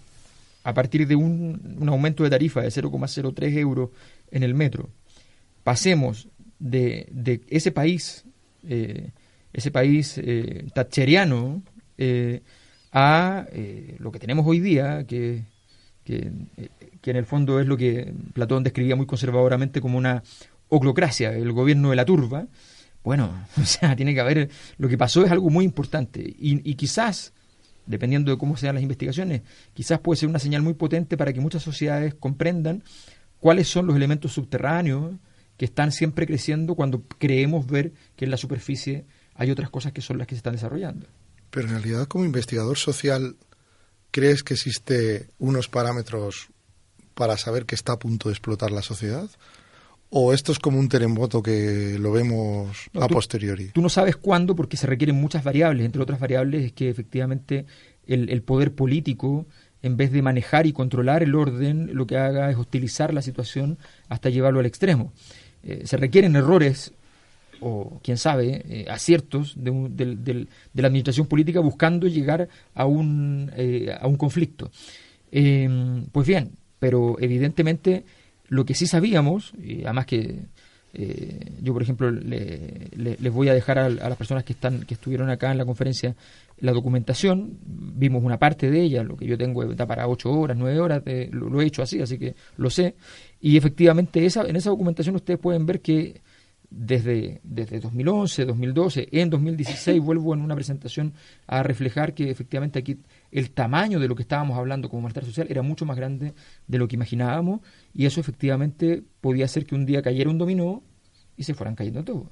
[0.64, 3.90] a partir de un, un aumento de tarifa de 0,03 euros
[4.32, 4.90] en el metro,
[5.64, 6.28] pasemos
[6.60, 8.24] de, de ese país,
[8.68, 9.12] eh,
[9.54, 11.62] ese país eh, thatcheriano,
[11.98, 12.42] eh,
[12.92, 13.46] a
[14.00, 15.44] lo que tenemos hoy día, que,
[16.04, 16.32] que,
[17.02, 20.24] que en el fondo es lo que Platón describía muy conservadoramente como una
[20.70, 22.48] oclocracia, el gobierno de la turba.
[23.08, 24.50] Bueno, o sea, tiene que haber.
[24.78, 26.20] Lo que pasó es algo muy importante.
[26.22, 27.32] Y, y quizás,
[27.86, 29.44] dependiendo de cómo sean las investigaciones,
[29.74, 32.84] quizás puede ser una señal muy potente para que muchas sociedades comprendan
[33.40, 35.16] cuáles son los elementos subterráneos
[35.56, 40.02] que están siempre creciendo cuando creemos ver que en la superficie hay otras cosas que
[40.02, 41.08] son las que se están desarrollando.
[41.50, 43.38] Pero en realidad, como investigador social,
[44.12, 46.50] ¿crees que existe unos parámetros
[47.14, 49.30] para saber que está a punto de explotar la sociedad?
[50.10, 53.70] ¿O esto es como un terremoto que lo vemos No, a tú- posteriori?
[53.74, 55.86] Tú no sabes cuándo porque se requieren muchas variables.
[55.86, 57.66] Entre otras variables es que efectivamente
[58.06, 59.46] el, el poder político,
[59.82, 63.78] en vez de manejar y controlar el orden, lo que haga es hostilizar la situación
[64.08, 65.12] hasta llevarlo al extremo.
[65.64, 66.94] Eh, se requieren errores
[67.60, 72.48] o, quién sabe, eh, aciertos de, un- del- del- de la administración política buscando llegar
[72.76, 74.72] a un, eh, a un conflicto.
[75.32, 75.68] Eh,
[76.14, 78.06] pues bien, pero evidentemente
[78.50, 80.46] lo que sí sabíamos, y además que
[80.94, 84.82] eh, yo, por ejemplo, le- le- les voy a dejar a, las personas que están
[84.86, 86.16] que estuvieron acá en la conferencia
[86.60, 87.58] la documentación.
[87.66, 91.04] Vimos una parte de ella, lo que yo tengo da para ocho horas, nueve horas,
[91.06, 92.96] de- lo, lo he hecho así, así que lo sé.
[93.42, 96.22] Y efectivamente, esa, en esa documentación ustedes pueden ver que
[96.70, 101.14] desde, desde 2011, 2012, en 2016 vuelvo en una presentación
[101.46, 102.98] a reflejar que efectivamente aquí
[103.32, 106.34] el tamaño de lo que estábamos hablando como malestar social era mucho más grande
[106.68, 107.62] de lo que imaginábamos
[107.94, 110.84] y eso efectivamente podía hacer que un día cayera un dominó
[111.36, 112.28] y se fueran cayendo todos.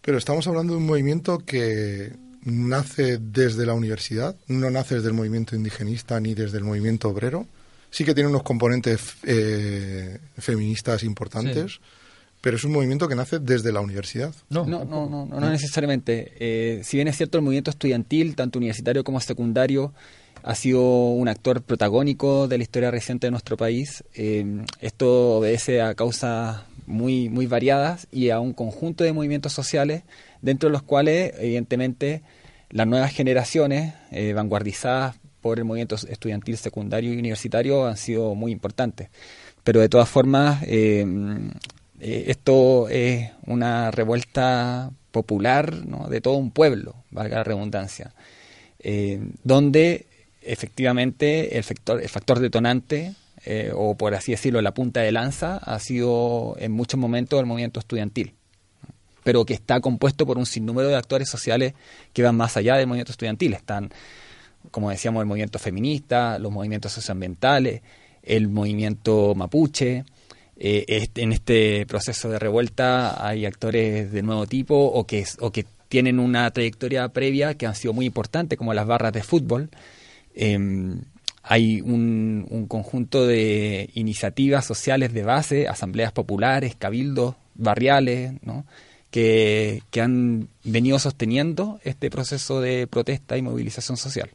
[0.00, 2.12] Pero estamos hablando de un movimiento que
[2.42, 7.46] nace desde la universidad, no nace desde el movimiento indigenista ni desde el movimiento obrero.
[7.90, 11.80] Sí que tiene unos componentes eh, feministas importantes,
[12.40, 14.34] pero es un movimiento que nace desde la universidad.
[14.48, 16.32] No, no, no, no, no necesariamente.
[16.38, 19.92] Eh, si bien es cierto, el movimiento estudiantil, tanto universitario como secundario,
[20.42, 24.04] ha sido un actor protagónico de la historia reciente de nuestro país.
[24.14, 30.04] Eh, esto obedece a causas muy, muy variadas y a un conjunto de movimientos sociales,
[30.40, 32.22] dentro de los cuales, evidentemente,
[32.70, 38.52] las nuevas generaciones, eh, vanguardizadas por el movimiento estudiantil secundario y universitario, han sido muy
[38.52, 39.08] importantes.
[39.64, 40.62] Pero de todas formas,
[42.00, 46.08] eh, esto es una revuelta popular ¿no?
[46.08, 48.14] de todo un pueblo, valga la redundancia,
[48.78, 50.06] eh, donde
[50.42, 56.56] efectivamente el factor, detonante, eh, o por así decirlo, la punta de lanza, ha sido
[56.58, 58.34] en muchos momentos el movimiento estudiantil,
[59.24, 61.74] pero que está compuesto por un sinnúmero de actores sociales
[62.12, 63.54] que van más allá del movimiento estudiantil.
[63.54, 63.90] Están,
[64.70, 67.82] como decíamos, el movimiento feminista, los movimientos socioambientales,
[68.22, 70.04] el movimiento mapuche,
[70.58, 75.50] eh, este- en este proceso de revuelta hay actores de nuevo tipo o que, o
[75.52, 79.70] que tienen una trayectoria previa que han sido muy importantes, como las barras de fútbol.
[80.34, 80.58] Eh,
[81.42, 88.66] hay un, un conjunto de iniciativas sociales de base, asambleas populares, cabildos barriales, ¿no?
[89.10, 94.28] que, que han venido sosteniendo este proceso de protesta y movilización social.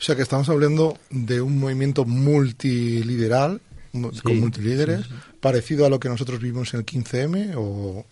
[0.00, 3.60] O sea que estamos hablando de un movimiento multilideral,
[3.92, 5.06] mu- con multilíderes,
[5.40, 8.04] parecido a lo que nosotros vivimos en el 15M o...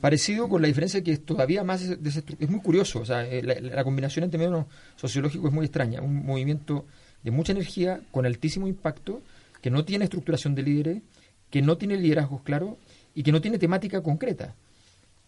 [0.00, 3.84] Parecido con la diferencia que es todavía más es muy curioso, o sea, eh, la,
[3.84, 6.84] combinación en términos sociológicos es muy extraña, un movimiento
[7.22, 9.22] de mucha energía con altísimo impacto
[9.62, 11.02] que no tiene estructuración de líderes,
[11.48, 12.74] que no tiene liderazgos claros
[13.14, 14.54] y que no tiene temática concreta.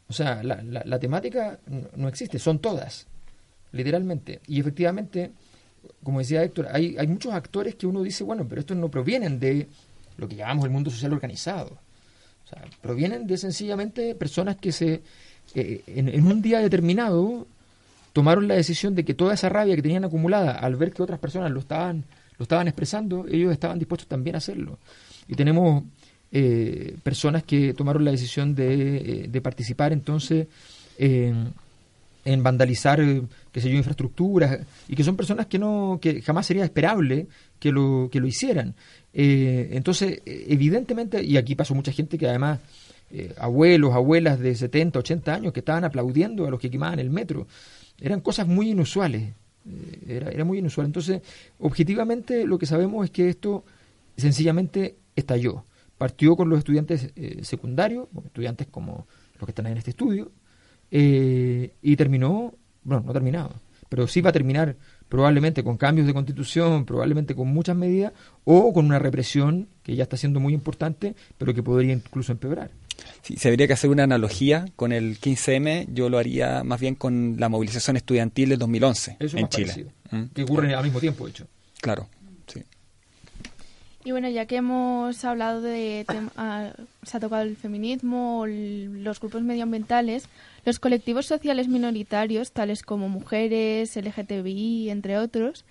[0.09, 1.59] O sea, la, la, la temática
[1.97, 3.07] no existe, son todas,
[3.73, 4.41] literalmente.
[4.47, 5.31] Y efectivamente,
[6.03, 9.41] como decía Héctor, hay, hay muchos actores que uno dice, bueno, pero estos no provienen
[9.41, 9.69] de
[10.17, 11.79] lo que llamamos el mundo social organizado.
[12.45, 15.03] O sea, provienen de sencillamente personas que se
[15.55, 17.47] eh, en, un día determinado
[18.13, 21.19] tomaron la decisión de que toda esa rabia que tenían acumulada al ver que otras
[21.19, 22.05] personas lo estaban
[22.39, 24.79] lo estaban expresando, ellos estaban dispuestos también a hacerlo.
[25.27, 25.85] Y tenemos
[26.31, 30.47] eh, personas que tomaron la decisión de, eh, de participar entonces
[30.99, 31.55] en,
[32.27, 34.59] en vandalizar, eh, qué sé yo, infraestructuras,
[34.89, 37.29] y que son personas que no, que jamás sería esperable
[37.61, 38.75] que lo, que lo hicieran.
[39.15, 42.59] Eh, entonces, eh, evidentemente, y aquí pasó mucha gente que además,
[43.39, 47.47] abuelos, abuelas de 70, 80 años que estaban aplaudiendo a los que quemaban el metro.
[48.01, 49.33] Eran cosas muy inusuales.
[50.09, 50.89] Era, era muy inusual.
[50.89, 51.23] Entonces,
[51.61, 53.65] objetivamente, lo que sabemos es que esto
[54.17, 55.65] sencillamente estalló.
[55.97, 57.13] Partió con los estudiantes
[57.43, 59.07] secundarios, estudiantes como
[59.39, 60.33] los que están en este estudio,
[60.91, 63.55] eh, y terminó, bueno, no ha terminado,
[63.89, 64.77] pero sí va a terminar
[65.09, 68.13] probablemente con cambios de constitución, probablemente con muchas medidas,
[68.45, 72.71] o con una represión que ya está siendo muy importante, pero que podría incluso empeorar.
[73.23, 76.95] Sí, si habría que hacer una analogía con el 15M, yo lo haría más bien
[76.95, 79.67] con la movilización estudiantil del 2011 Eso en Chile.
[79.67, 80.25] parecido, ¿Mm?
[80.35, 81.47] que ocurre al mismo tiempo, de hecho.
[81.81, 82.09] Claro.
[84.07, 86.07] Y bueno, ya que hemos hablado de...
[86.37, 86.71] ah,
[87.03, 90.29] se ha tocado el feminismo, los grupos medioambientales,
[90.65, 95.65] los colectivos sociales minoritarios, tales como mujeres, LGTBI, entre otros,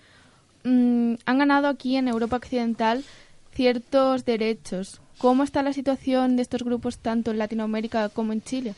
[0.65, 3.05] mm, han ganado aquí en Europa Occidental
[3.53, 4.99] ciertos derechos.
[5.17, 8.75] ¿Cómo está la situación de estos grupos tanto en Latinoamérica como en Chile?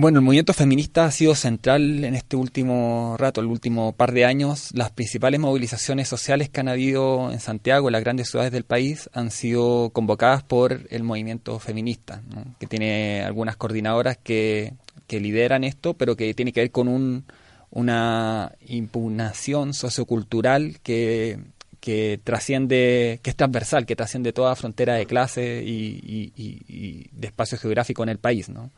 [0.00, 4.24] Bueno, el movimiento feminista ha sido central en este último rato, el último par de
[4.24, 4.68] años.
[4.72, 9.10] Las principales movilizaciones sociales que han habido en Santiago, en las grandes ciudades del país,
[9.12, 12.44] han sido convocadas por el movimiento feminista, ¿no?
[12.60, 14.74] que tiene algunas coordinadoras que,
[15.10, 17.24] lideran esto, pero que tiene que ver con un,
[17.70, 21.40] una impugnación sociocultural que,
[21.80, 27.58] que trasciende, que es transversal, que trasciende toda frontera de clase y- y de espacio
[27.58, 28.70] geográfico en el país, ¿no?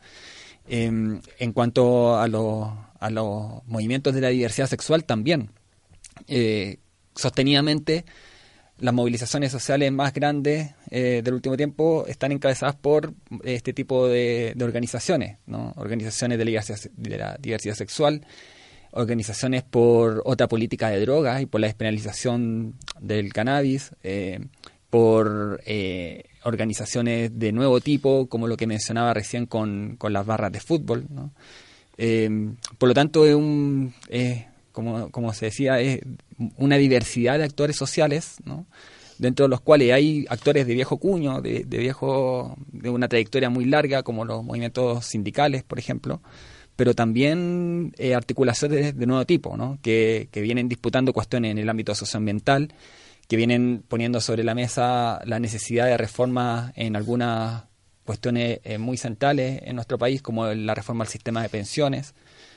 [0.73, 5.49] Em, en cuanto a, los- a los movimientos de la diversidad sexual también.
[6.27, 6.77] Eh,
[7.13, 8.05] sostenidamente,
[8.79, 14.53] las movilizaciones sociales más grandes eh, del último tiempo están encabezadas por este tipo de,
[14.55, 15.73] de organizaciones, ¿no?
[15.75, 18.25] organizaciones de la, diversidad, de la diversidad sexual,
[18.91, 24.39] organizaciones por otra política de drogas y por la despenalización del cannabis, eh,
[24.89, 30.51] por eh, organizaciones de nuevo tipo, como lo que mencionaba recién con, con las barras
[30.51, 31.05] de fútbol.
[31.09, 31.31] ¿no?
[31.97, 32.29] Eh,
[32.77, 36.01] por lo tanto, es un, es, como, como se decía, es
[36.57, 38.65] una diversidad de actores sociales, ¿no?
[39.17, 43.51] dentro de los cuales hay actores de viejo cuño, de, de viejo, de una trayectoria
[43.51, 46.21] muy larga, como los movimientos sindicales, por ejemplo,
[46.75, 49.77] pero también eh, articulaciones de, de nuevo tipo, ¿no?
[49.83, 52.73] que, que vienen disputando cuestiones en el ámbito socioambiental,
[53.31, 57.63] que vienen poniendo sobre la mesa la necesidad de reformas en algunas
[58.03, 62.13] cuestiones eh, muy centrales en nuestro país, como la reforma al sistema de pensiones,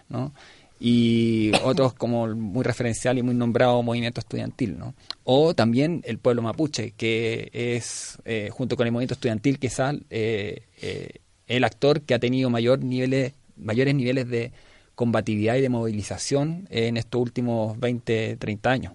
[0.09, 0.35] ¿no?
[0.81, 4.97] y otros como el muy referencial y muy nombrado movimiento estudiantil, ¿no?
[5.23, 10.63] O también el pueblo mapuche, que es, eh, junto con el movimiento estudiantil, quizás eh,
[10.83, 14.51] eh, el actor que ha tenido mayor niveles, mayores niveles de
[14.97, 18.93] combatividad y de movilización en estos últimos 20, 30 años.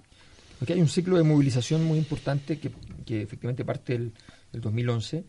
[0.61, 2.71] Aquí hay un ciclo de movilización muy importante que,
[3.05, 4.13] que efectivamente parte del,
[4.51, 5.23] del 2011,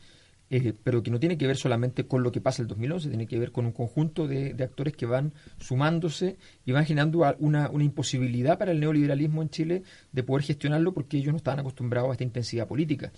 [0.53, 3.27] eh, pero que no tiene que ver solamente con lo que pasa el 2011, tiene
[3.29, 7.71] que ver con un conjunto de, de actores que van sumándose y van generando una,
[7.71, 12.09] una imposibilidad para el neoliberalismo en Chile de poder gestionarlo porque ellos no estaban acostumbrados
[12.11, 13.13] a esta intensidad política.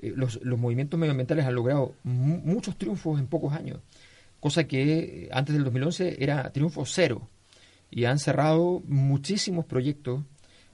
[0.00, 3.78] Eh, los, los movimientos medioambientales han logrado mu- muchos triunfos en pocos años,
[4.40, 4.82] cosa que
[5.26, 7.28] eh, antes del 2011 era triunfo cero
[7.88, 10.24] y han cerrado muchísimos proyectos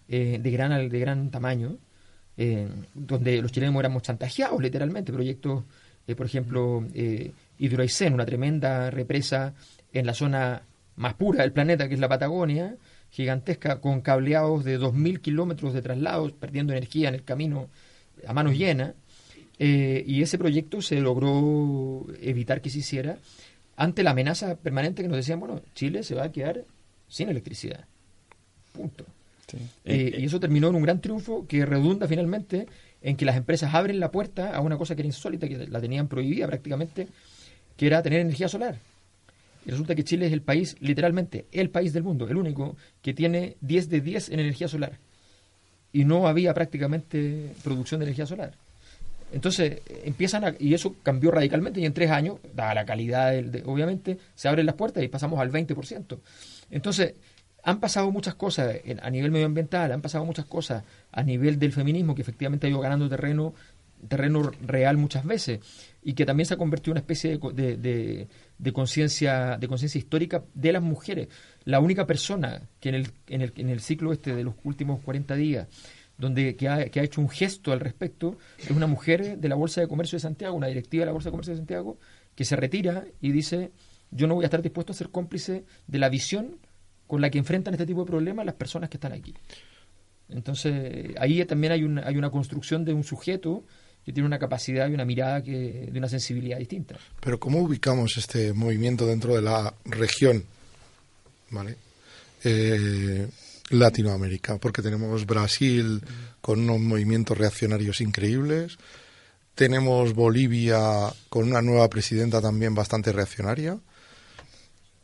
[0.09, 1.77] eh, de gran de gran tamaño
[2.37, 5.65] eh, donde los chilenos éramos chantajeados literalmente proyectos
[6.07, 7.33] eh, por ejemplo eh,
[8.13, 9.55] una tremenda represa
[9.93, 10.63] en la zona
[10.97, 12.77] más pura del planeta que es la Patagonia
[13.11, 17.69] gigantesca con cableados de 2.000 kilómetros de traslados perdiendo energía en el camino
[18.27, 18.95] a manos llenas
[19.59, 23.19] eh, y ese proyecto se logró evitar que se hiciera
[23.77, 26.65] ante la amenaza permanente que nos decían, bueno, Chile se va a quedar
[27.09, 27.85] sin electricidad.
[28.73, 29.05] Punto.
[29.85, 32.67] Eh, y eso terminó en un gran triunfo que redunda finalmente
[33.03, 35.81] en que las empresas abren la puerta a una cosa que era insólita, que la
[35.81, 37.09] tenían prohibida prácticamente,
[37.77, 38.77] que era tener energía solar.
[39.65, 43.15] Y resulta que Chile es el país, literalmente, el país del mundo, el único que
[43.15, 44.99] tiene 10 de 10 en energía solar.
[45.93, 48.55] Y no había prácticamente producción de energía solar.
[49.33, 53.31] Entonces, eh, empiezan a, y eso cambió radicalmente y en tres años, dada la calidad,
[53.33, 56.19] del, de- obviamente, se abren las puertas y pasamos al 20%.
[56.71, 57.15] Entonces,
[57.65, 62.15] han pasado muchas cosas a nivel medioambiental, han pasado muchas cosas a nivel del feminismo
[62.15, 63.55] que efectivamente ha ido ganando terreno
[64.09, 65.59] terreno real muchas veces
[66.05, 68.29] y que también se ha convertido en una especie de, de-
[68.59, 71.29] de conciencia de conciencia histórica de las mujeres.
[71.65, 75.01] La única persona que en el, en el, en el ciclo este de los últimos
[75.01, 75.67] 40 días
[76.17, 79.55] donde que ha, que ha hecho un gesto al respecto es una mujer de la
[79.57, 81.99] Bolsa de Comercio de Santiago, una directiva de la Bolsa de Comercio de Santiago,
[82.37, 83.73] que se retira y dice
[84.13, 86.57] yo no voy a estar dispuesto a ser cómplice de la visión
[87.09, 89.35] con la que enfrentan este tipo de problemas las personas que están aquí.
[90.29, 93.65] Entonces, ahí también hay una, hay una construcción de un sujeto
[94.05, 96.97] que tiene una capacidad y una mirada que, de una sensibilidad distinta.
[97.21, 100.45] Pero ¿cómo ubicamos este movimiento dentro de la región?
[101.51, 101.77] ¿Vale?
[102.45, 103.27] Eh,
[103.71, 106.03] Latinoamérica, porque tenemos Brasil
[106.41, 108.79] con unos movimientos reaccionarios increíbles,
[109.55, 113.79] tenemos Bolivia con una nueva presidenta también bastante reaccionaria,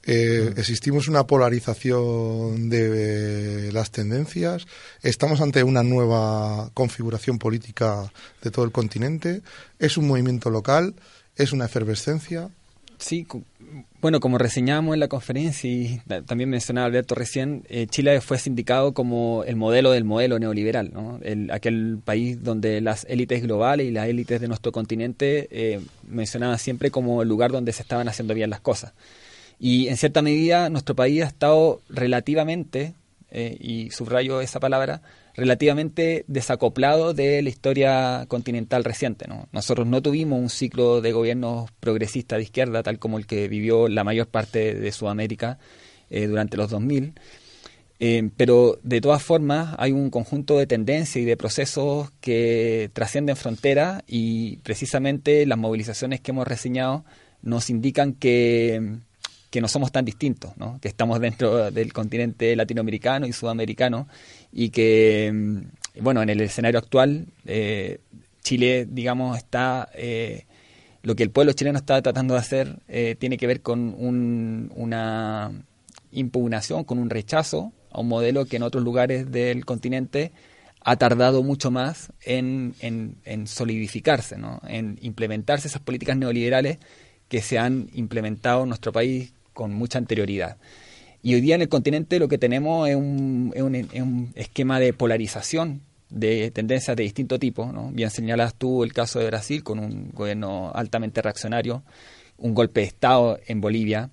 [0.07, 4.67] eh, existimos una polarización de las tendencias,
[5.03, 9.43] estamos ante una nueva configuración política de todo el continente,
[9.79, 10.95] es un movimiento local,
[11.37, 12.49] es una efervescencia.
[12.99, 13.27] Sí,
[14.01, 18.39] bueno, como reseñamos en la conferencia y ta- también mencionaba Alberto recién, eh, Chile fue
[18.39, 21.19] sindicado como el modelo del modelo neoliberal, ¿no?
[21.23, 26.59] El- aquel país donde las élites globales y las élites de nuestro continente eh, mencionaban
[26.59, 28.93] siempre como el lugar donde se estaban haciendo bien las cosas.
[29.65, 32.93] Y en cierta medida nuestro país ha estado relativamente,
[33.31, 35.01] eh, y subrayo esa palabra,
[35.35, 39.27] relativamente desacoplado de la historia continental reciente.
[39.27, 39.49] ¿no?
[39.53, 43.89] Nosotros no tuvimos un ciclo de gobiernos progresistas de izquierda tal como el que vivió
[43.89, 45.59] la mayor parte de Sudamérica
[46.11, 47.15] eh, durante los 2000.
[48.01, 53.37] Eh, pero de todas formas hay un conjunto de tendencias y de procesos que trascienden
[53.37, 57.07] fronteras y precisamente las movilizaciones que hemos reseñado
[57.41, 58.99] nos indican que,
[59.55, 60.81] que no somos tan distintos, ¿no?
[60.81, 64.09] que estamos dentro del continente latinoamericano y sudamericano
[64.53, 68.01] y que, mm, bueno, en el escenario actual eh,
[68.43, 69.89] Chile, digamos, está...
[69.95, 70.45] eh,
[71.05, 74.73] lo que el pueblo chileno está tratando de hacer eh, tiene que ver con un-
[74.75, 75.53] una
[76.11, 80.33] impugnación, con un rechazo a un modelo que en otros lugares del continente
[80.81, 84.61] ha tardado mucho más en, en- en solidificarse, ¿no?
[84.67, 86.79] en implementarse esas políticas neoliberales
[87.29, 90.59] que se han implementado en nuestro país con mucha anterioridad.
[91.23, 94.33] Y hoy día en el continente lo que tenemos es un, es un- es un
[94.35, 95.81] esquema de polarización
[96.11, 97.73] de tendencias de distinto tipo.
[97.73, 97.91] ¿no?
[97.93, 101.83] Bien señalas tú el caso de Brasil con un gobierno altamente reaccionario,
[102.37, 104.11] un golpe de Estado en Bolivia.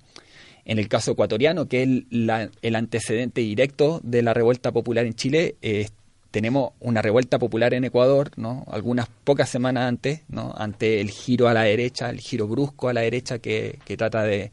[0.64, 5.04] En el caso ecuatoriano, que es el, la- el antecedente directo de la revuelta popular
[5.04, 5.88] en Chile, eh,
[6.30, 8.64] tenemos una revuelta popular en Ecuador, ¿no?
[8.70, 10.54] algunas pocas semanas antes, ¿no?
[10.56, 14.22] ante el giro a la derecha, el giro brusco a la derecha que, que trata
[14.22, 14.50] de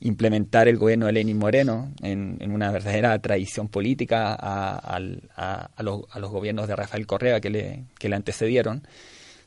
[0.00, 5.82] implementar el gobierno de Lenín Moreno en, en una verdadera traición política a, a- a
[5.82, 8.82] los, a los gobiernos de Rafael Correa que le, que le antecedieron.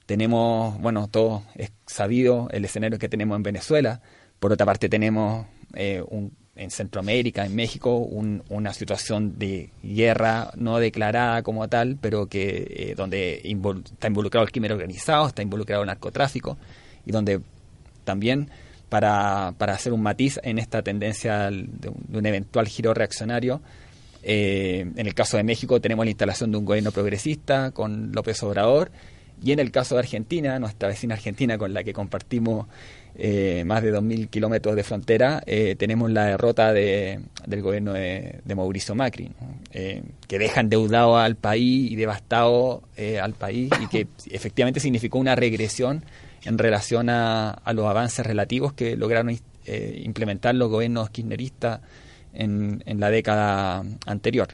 [0.06, 4.02] Tenemos, bueno, todo es sabido el escenario que tenemos en Venezuela.
[4.40, 5.46] Por otra parte, tenemos
[5.76, 6.04] eh,
[6.56, 12.66] en Centroamérica, en México, un- una situación de guerra no declarada como tal, pero que
[12.92, 13.42] eh, donde
[13.86, 16.58] está involucrado el crimen organizado, está involucrado el narcotráfico
[17.06, 17.40] y donde
[18.04, 18.50] también
[18.90, 23.62] para, para hacer un matiz en esta tendencia de un, de un eventual giro reaccionario.
[24.24, 28.42] eh, en el caso de México tenemos la instalación de un gobierno progresista con López
[28.44, 28.92] Obrador
[29.42, 32.68] y en el caso de Argentina, nuestra vecina Argentina con la que compartimos
[33.16, 38.40] eh, más de 2.000 kilómetros de frontera, eh, tenemos la derrota de- del gobierno de,
[38.56, 39.32] Mauricio Macri,
[39.72, 42.84] eh, que deja endeudado al país y devastado
[43.22, 46.04] al país y que efectivamente significó una regresión
[46.46, 49.30] en relación a, a los avances relativos que lograron
[49.66, 51.82] eh, implementar los gobiernos kirchneristas
[52.34, 54.48] en, la década anterior.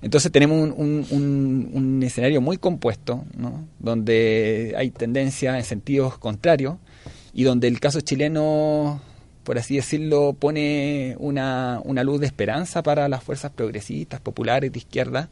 [0.00, 3.66] Entonces tenemos un, un- un- un escenario muy compuesto, ¿no?
[3.78, 6.76] donde hay tendencias en sentidos contrarios
[7.34, 9.00] y donde el caso chileno,
[9.42, 14.78] por así decirlo, pone una, una luz de esperanza para las fuerzas progresistas, populares, de
[14.78, 15.30] izquierda,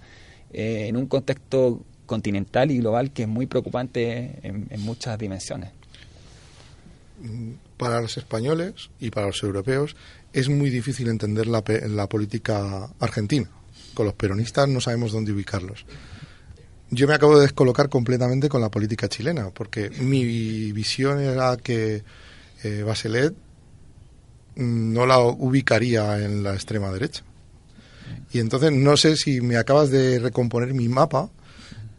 [0.52, 5.70] eh, en un contexto continental y global que es muy preocupante en, en muchas dimensiones.
[7.76, 9.96] Para los españoles y para los europeos
[10.32, 13.48] es muy difícil entender la, la política argentina.
[13.94, 15.86] Con los peronistas no sabemos dónde ubicarlos.
[16.90, 22.04] Yo me acabo de descolocar completamente con la política chilena, porque mi visión era que
[22.62, 22.84] eh,
[24.56, 27.24] mm, no la ubicaría en la extrema derecha.
[28.32, 31.28] Y entonces no sé si me acabas de recomponer mi mapa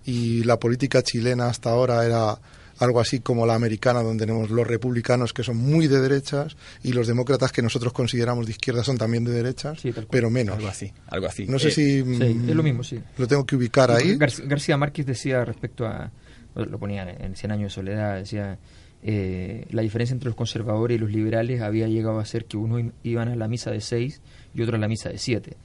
[0.06, 2.40] y la política chilena hasta ahora era
[2.80, 6.94] algo así como la americana, donde tenemos los republicanos que son muy de derechas y
[6.94, 10.56] los demócratas que nosotros consideramos de izquierda son también de derechas, pero menos.
[10.58, 11.46] Algo así, algo así.
[11.48, 13.00] No sé Eh, si sí, es lo mismo, sí.
[13.18, 14.18] lo tengo que ubicar ahí.
[14.18, 16.12] Gar- García Márquez decía respecto a,
[16.56, 18.58] lo ponía en Cien años de soledad, decía,
[19.04, 22.80] eh, la diferencia entre los conservadores y los liberales había llegado a ser que uno
[22.80, 24.22] i- iban a la misa de seis
[24.56, 25.56] y otro a la misa de siete.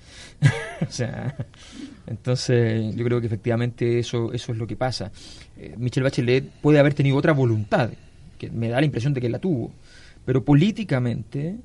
[0.87, 1.35] o sea,
[2.07, 5.11] entonces yo creo que efectivamente eso, eso es lo que pasa.
[5.57, 7.91] Eh, Michelle Bachelet puede haber tenido otra voluntad,
[8.39, 9.73] que me da la impresión de que la tuvo,
[10.25, 11.57] pero políticamente,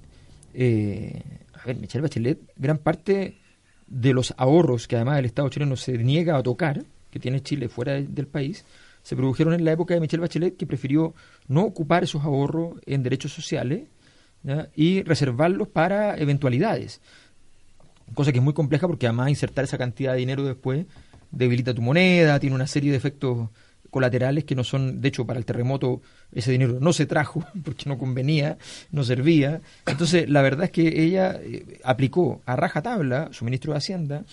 [0.53, 1.21] eh,
[1.53, 3.37] a ver, Michelle Bachelet, gran parte
[3.87, 7.69] de los ahorros que además el Estado chileno se niega a tocar, que tiene Chile
[7.69, 8.65] fuera de- del país,
[9.01, 11.13] se produjeron en la época de Michelle Bachelet, que prefirió
[11.47, 13.83] no ocupar esos ahorros en derechos sociales
[14.75, 17.01] y reservarlos para eventualidades.
[18.13, 20.85] Cosa que es muy compleja porque además insertar esa cantidad de dinero después
[21.31, 23.49] debilita tu moneda, tiene una serie de efectos
[23.89, 26.01] colaterales que no son, de hecho, para el terremoto
[26.31, 28.57] ese dinero no se trajo porque no convenía,
[28.91, 29.61] no servía.
[29.85, 34.23] Entonces, la verdad es que ella eh, aplicó a rajatabla, su ministro de Hacienda,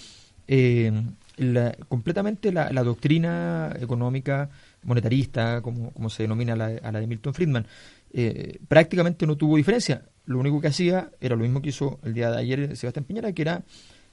[0.46, 0.92] eh,
[1.36, 4.50] la- completamente la, la doctrina económica
[4.82, 7.66] monetarista, como, como se denomina la- a la de Milton Friedman.
[8.12, 10.02] Eh, prácticamente no tuvo diferencia.
[10.26, 13.32] Lo único que hacía era lo mismo que hizo el día de ayer Sebastián Piñera,
[13.32, 13.62] que era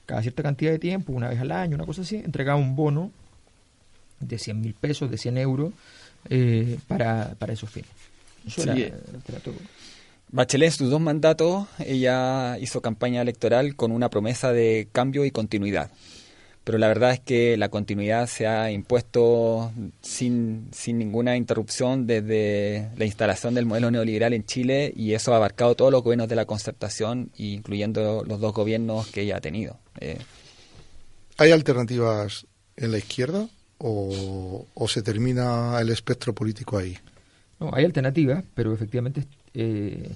[0.06, 3.12] cada cierta cantidad de tiempo, una vez al año, una cosa así, entregaba un bono
[4.20, 5.72] de 100 mil pesos, de 100 euros,
[6.30, 7.90] eh, para, para esos fines.
[8.46, 8.94] Eso Sí, era- eh.
[9.30, 9.56] era todo.
[10.34, 15.32] Bachelet en sus dos mandatos, ella hizo campaña electoral con una promesa de cambio y
[15.32, 15.92] continuidad.
[16.64, 22.90] Pero la verdad es que la continuidad se ha impuesto sin, sin ninguna interrupción desde
[22.98, 26.36] la instalación del modelo neoliberal en Chile y eso ha abarcado todos los gobiernos de
[26.36, 29.80] la concertación, incluyendo los dos gobiernos que ella ha tenido.
[30.00, 30.20] Eh,
[31.38, 32.46] ¿Hay alternativas
[32.78, 33.48] en la izquierda
[33.80, 36.96] o, o se termina el espectro político ahí?
[37.60, 40.12] No, hay alternativas, pero efectivamente eh,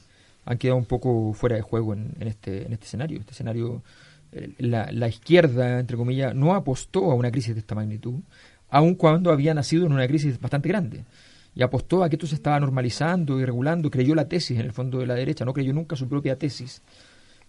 [0.45, 3.19] han quedado un poco fuera de juego en, en este, en este escenario.
[3.19, 3.81] Este escenario, eh,
[4.57, 8.19] la, izquierda, entre comillas, no apostó a una crisis de esta magnitud,
[8.69, 11.05] aun cuando había nacido en una crisis bastante grande.
[11.55, 14.73] Y apostó a que esto se estaba normalizando y regulando, creyó la tesis en el
[14.73, 16.81] fondo de la derecha, no creyó nunca su propia tesis.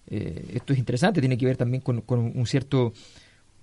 [0.07, 2.93] Eh, esto es interesante, tiene que ver también con, un cierto,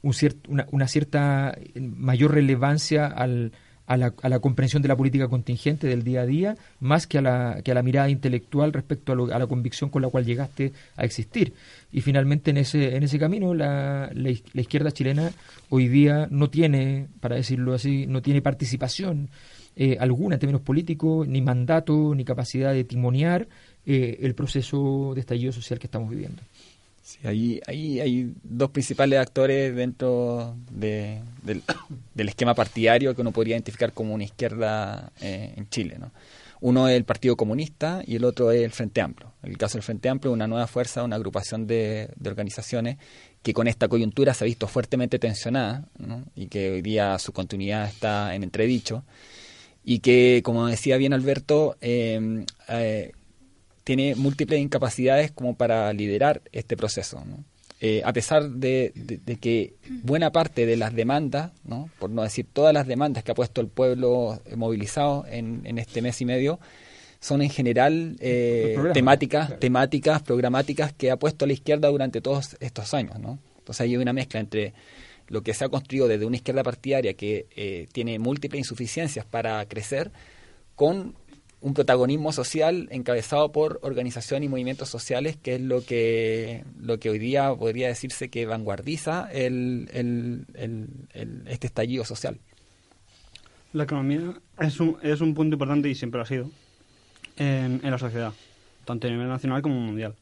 [0.02, 0.14] un
[0.50, 3.54] una, una cierta mayor relevancia al,
[3.86, 7.18] a, la, a la comprensión de la política contingente del día a día, más que
[7.18, 10.10] a la, que a la mirada intelectual respecto a, lo- a la convicción con la
[10.10, 11.54] cual llegaste a existir.
[11.92, 15.32] Y finalmente en ese, en ese camino la, la, la izquierda chilena
[15.70, 19.30] hoy día no tiene, para decirlo así, no tiene participación
[19.76, 23.48] eh, alguna en términos políticos, ni mandato, ni capacidad de timonear
[23.86, 26.42] eh, el proceso de estallido social que estamos viviendo.
[27.04, 33.56] Sí, ahí, ahí hay dos principales actores dentro de- del, esquema partidario que uno podría
[33.56, 35.98] identificar como una izquierda eh, en Chile.
[36.00, 36.12] ¿no?
[36.62, 39.34] Uno es el Partido Comunista y el otro es el Frente Amplio.
[39.44, 42.98] En el caso del Frente Amplio, una nueva fuerza, una agrupación de, de organizaciones
[43.42, 46.24] que con esta coyuntura se ha visto fuertemente tensionada ¿no?
[46.38, 49.04] y que hoy día su continuidad está en entredicho
[49.84, 53.12] y que, como decía bien Alberto, eh, eh,
[53.84, 57.24] tiene múltiples incapacidades como para liderar este proceso.
[57.26, 57.44] ¿no?
[57.82, 59.74] Eh, a pesar de, de- de que
[60.04, 61.90] buena parte de las demandas, ¿no?
[62.00, 65.78] por no decir todas las demandas que ha puesto el pueblo eh, movilizado en, en
[65.78, 66.60] este mes y medio,
[67.20, 69.60] son en general eh, temáticas, claro.
[69.60, 73.20] temáticas programáticas que ha puesto la izquierda durante todos estos años.
[73.20, 73.40] ¿no?
[73.60, 74.74] Entonces hay una mezcla entre
[75.30, 79.66] lo que se ha construido desde una izquierda partidaria que eh, tiene múltiples insuficiencias para
[79.68, 80.12] crecer,
[80.76, 81.16] con
[81.64, 87.10] un protagonismo social encabezado por organizaciones y movimientos sociales, que es lo que, lo que
[87.10, 90.46] hoy día podría decirse que vanguardiza este
[91.62, 92.38] estallido social.
[93.72, 96.52] La economía es un, es un punto importante y siempre ha sido
[97.38, 98.34] en, en la sociedad,
[98.84, 100.16] tanto a nivel nacional como mundial.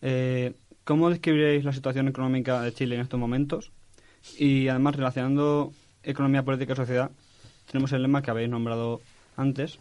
[0.00, 3.70] Eh, ¿Cómo describiréis la situación económica de Chile en estos momentos?
[4.38, 7.10] Y además, relacionando economía, política y sociedad,
[7.70, 9.02] tenemos el lema que habéis nombrado
[9.36, 9.78] antes,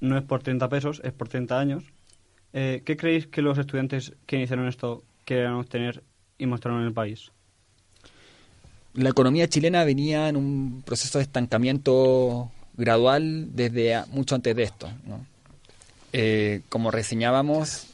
[0.00, 1.84] no es por 30 pesos, es por 30 años.
[2.52, 6.02] Eh, ¿Qué creéis que los estudiantes que iniciaron esto querían obtener
[6.38, 7.30] y mostraron en el país?
[8.94, 14.62] La economía chilena venía en un proceso de estancamiento gradual desde a- mucho antes de
[14.62, 14.88] esto.
[16.12, 17.86] Eh, como reseñábamos,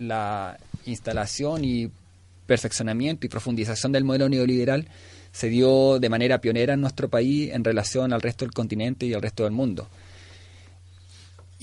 [0.00, 1.90] la instalación y
[2.46, 4.88] perfeccionamiento y profundización del modelo neoliberal
[5.30, 9.14] se dio de manera pionera en nuestro país en relación al resto del continente y
[9.14, 9.88] al resto del mundo.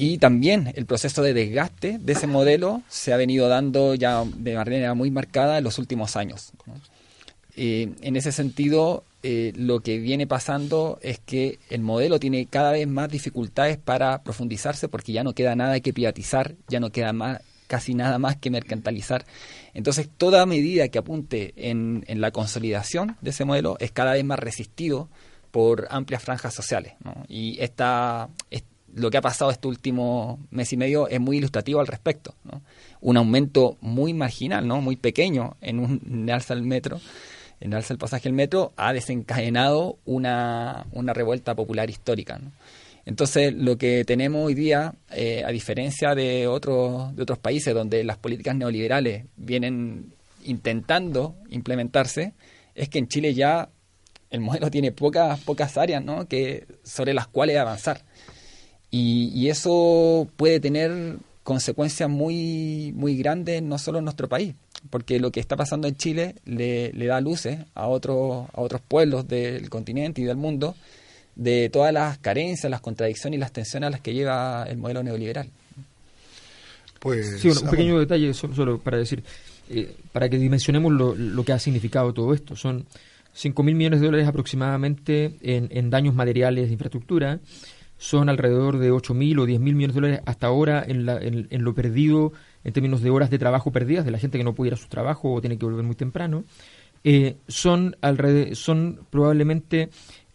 [0.02, 4.56] Y también el proceso de desgaste de ese modelo se ha venido dando ya de
[4.56, 6.54] manera muy marcada en los últimos años.
[7.58, 12.72] Eh, en ese sentido, eh, lo que viene pasando es que el modelo tiene cada
[12.72, 17.12] vez más dificultades para profundizarse porque ya no queda nada que privatizar, ya no queda
[17.12, 19.26] más, casi nada más que mercantilizar.
[19.74, 24.40] Entonces, toda medida que apunte en, la consolidación de ese modelo es cada vez más
[24.40, 25.10] resistido
[25.52, 26.94] por amplias franjas sociales.
[27.28, 28.64] Y esta, es-
[29.00, 32.36] lo que ha pasado este último mes y medio es muy ilustrativo al respecto.
[32.44, 32.62] ¿no?
[33.02, 34.82] Un aumento muy marginal, ¿no?
[34.82, 37.00] muy pequeño en un alza del metro,
[37.60, 42.40] en alza del pasaje del metro, ha desencadenado una, una revuelta popular histórica.
[43.06, 48.04] Entonces, lo que tenemos hoy día, eh, a diferencia de otros, de otros países donde
[48.04, 52.34] las políticas neoliberales vienen intentando implementarse,
[52.76, 53.70] es que en Chile ya
[54.30, 56.28] el modelo tiene pocas, pocas áreas ¿no?
[56.28, 58.04] que, sobre las cuales avanzar.
[58.92, 64.56] Y, y eso puede tener consecuencias muy, muy grandes no solo en nuestro país,
[64.90, 68.82] porque lo que está pasando en Chile le, le da luces a otros, a otros
[68.88, 70.76] pueblos del continente y del mundo
[71.36, 75.02] de todas las carencias, las contradicciones y las tensiones a las que lleva el modelo
[75.02, 75.50] neoliberal.
[77.00, 79.24] Pues, Sí, bueno, un pequeño detalle solo, solo para decir,
[79.70, 82.56] eh, para que dimensionemos lo, lo que ha significado todo esto.
[82.56, 82.86] Son
[83.34, 87.40] 5 mil millones de dólares aproximadamente en, en daños materiales de infraestructura,
[88.00, 91.20] son alrededor de 8 mil o 10 mil millones de dólares hasta ahora en, la-
[91.22, 92.32] en- lo perdido
[92.64, 94.78] en términos de horas de trabajo perdidas de la gente que no puede ir a
[94.78, 96.46] su trabajo o tiene que volver muy temprano.
[97.04, 99.90] Eh, son, alrede- son probablemente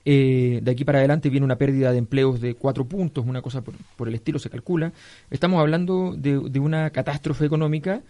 [0.06, 3.62] eh, de aquí para adelante viene una pérdida de empleos de cuatro puntos, una cosa
[3.62, 4.92] por, por el estilo se calcula.
[5.30, 8.02] Estamos hablando de, una catástrofe económica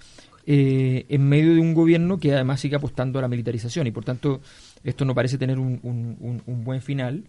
[0.46, 4.04] eh, en medio de un gobierno que además sigue apostando a la militarización y por
[4.04, 4.40] tanto
[4.82, 7.22] esto no parece tener un- un buen final.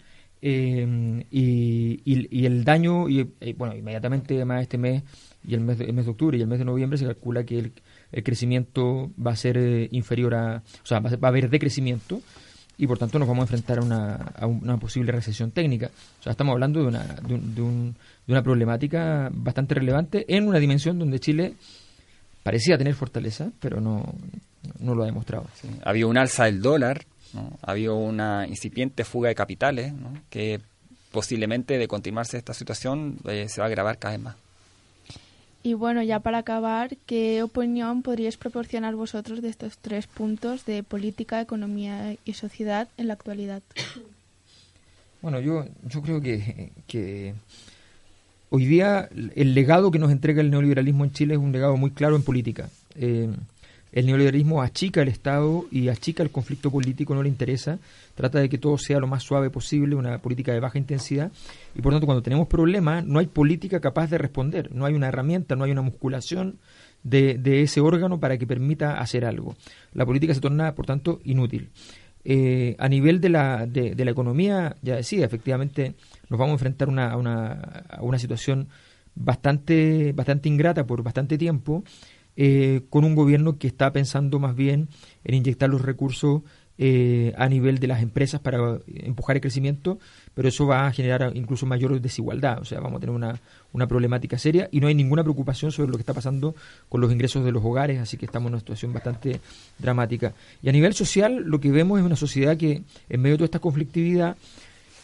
[0.47, 5.01] Eh, y, y- y el daño, y, eh, bueno, inmediatamente además este mes
[5.47, 7.43] y el mes, de, el mes de octubre y el mes de noviembre se calcula
[7.43, 7.71] que el,
[8.11, 11.49] el crecimiento va a ser eh, inferior a, o sea, va a, va a haber
[11.49, 12.21] decrecimiento
[12.77, 15.89] y por tanto nos vamos a enfrentar a una, a una posible recesión técnica.
[16.19, 17.95] O sea, estamos hablando de una, de, un- de un-
[18.27, 21.53] de una problemática bastante relevante en una dimensión donde Chile
[22.43, 24.13] parecía tener fortaleza, pero no,
[24.79, 25.47] no lo ha demostrado.
[25.83, 27.03] Había un alza del dólar,
[27.35, 27.51] ¿no?
[27.61, 30.13] había una incipiente fuga de capitales, ¿no?
[30.29, 30.61] que
[31.11, 34.35] posiblemente de continuarse esta situación eh, se va a agravar cada vez más.
[35.63, 40.83] Y bueno, ya para acabar, ¿qué opinión podríais proporcionar vosotros de estos tres puntos de
[40.83, 43.63] política, economía y sociedad en la actualidad?
[45.21, 47.33] Bueno, yo, yo creo que, que
[48.51, 51.89] hoy día el legado que nos entrega el neoliberalismo en Chile es un legado muy
[51.89, 52.69] claro en política.
[52.93, 53.33] Eh,
[53.95, 57.79] el neoliberalismo achica el Estado y achica el conflicto político, no le interesa,
[58.13, 61.31] trata de que todo sea lo más suave posible, una política de baja intensidad,
[61.73, 65.07] y por tanto cuando tenemos problemas no hay política capaz de responder, no hay una
[65.07, 66.59] herramienta, no hay una musculación
[67.03, 69.55] de, ese órgano para que permita hacer algo.
[69.93, 71.69] La política se torna, por tanto, inútil.
[72.25, 75.93] Eh, a nivel de la, de, de la economía, ya decía, efectivamente
[76.29, 77.51] nos vamos a enfrentar una, a, una,
[77.87, 78.67] a una situación
[79.15, 81.83] bastante, bastante ingrata por bastante tiempo,
[82.37, 84.89] eh, con un gobierno que está pensando más bien
[85.23, 86.41] en inyectar los recursos
[86.77, 89.97] eh, a nivel de las empresas para empujar el crecimiento,
[90.33, 93.39] pero eso va a generar incluso mayor desigualdad, o sea, vamos a tener una,
[93.71, 96.53] una problemática seria y no hay ninguna preocupación sobre lo que está pasando
[96.89, 99.39] con los ingresos de los hogares, así que estamos en una situación bastante
[99.79, 100.33] dramática.
[100.61, 103.45] Y a nivel social, lo que vemos es una sociedad que, en medio de toda
[103.45, 104.35] esta conflictividad,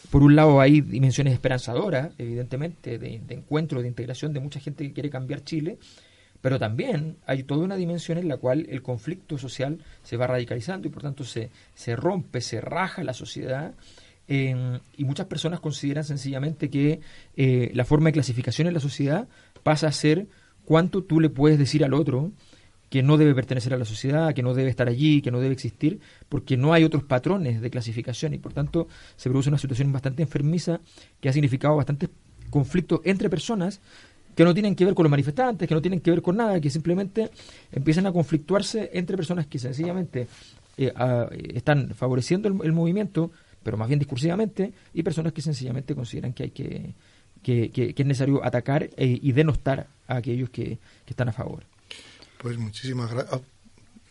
[0.09, 4.85] por un lado hay dimensiones esperanzadoras, evidentemente, de, de encuentro, de integración de mucha gente
[4.85, 5.77] que quiere cambiar Chile,
[6.41, 10.87] pero también hay toda una dimensión en la cual el conflicto social se va radicalizando
[10.87, 13.73] y por tanto se, se rompe, se raja la sociedad.
[14.27, 17.01] y muchas personas consideran sencillamente que
[17.35, 19.27] eh, la forma de clasificación en la sociedad
[19.63, 20.27] pasa a ser
[20.65, 22.31] cuánto tú le puedes decir al otro
[22.91, 25.53] que no debe pertenecer a la sociedad, que no debe estar allí, que no debe
[25.53, 29.93] existir, porque no hay otros patrones de clasificación y por tanto se produce una situación
[29.93, 30.81] bastante enfermiza
[31.21, 32.09] que ha significado bastantes
[32.49, 33.79] conflictos entre personas
[34.35, 36.59] que no tienen que ver con los manifestantes, que no tienen que ver con nada,
[36.59, 37.29] que simplemente
[37.71, 40.27] empiezan a conflictuarse entre personas que sencillamente
[40.77, 40.91] eh,
[41.53, 43.31] están favoreciendo el, el movimiento,
[43.63, 46.93] pero más bien discursivamente, y personas que sencillamente consideran que hay que,
[47.43, 50.63] que, que- que es necesario atacar eh, y denostar a aquellos que,
[51.05, 51.63] que están a favor.
[52.41, 53.41] Pues muchísimas gracias.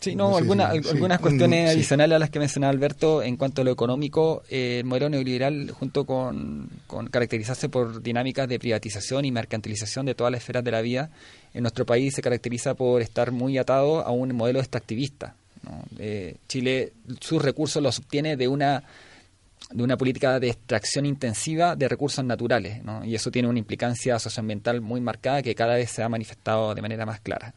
[0.01, 0.89] Sí, no, alguna- sí, sí.
[0.91, 1.77] algunas Mm, cuestiones sí.
[1.77, 5.71] adicionales a las que mencionaba Alberto en cuanto a lo económico, eh, el modelo neoliberal
[5.73, 10.71] junto con, con caracterizarse por dinámicas de privatización y mercantilización de todas las esferas de
[10.71, 11.11] la vida,
[11.53, 15.35] en nuestro país se caracteriza por estar muy atado a un modelo extractivista.
[15.65, 15.83] ¿no?
[15.99, 18.83] Eh, Chile sus recursos los obtiene de una
[19.73, 23.05] de una política de extracción intensiva de recursos naturales, ¿no?
[23.05, 26.81] y eso tiene una implicancia socioambiental muy marcada que cada vez se ha manifestado de
[26.81, 27.53] manera más clara.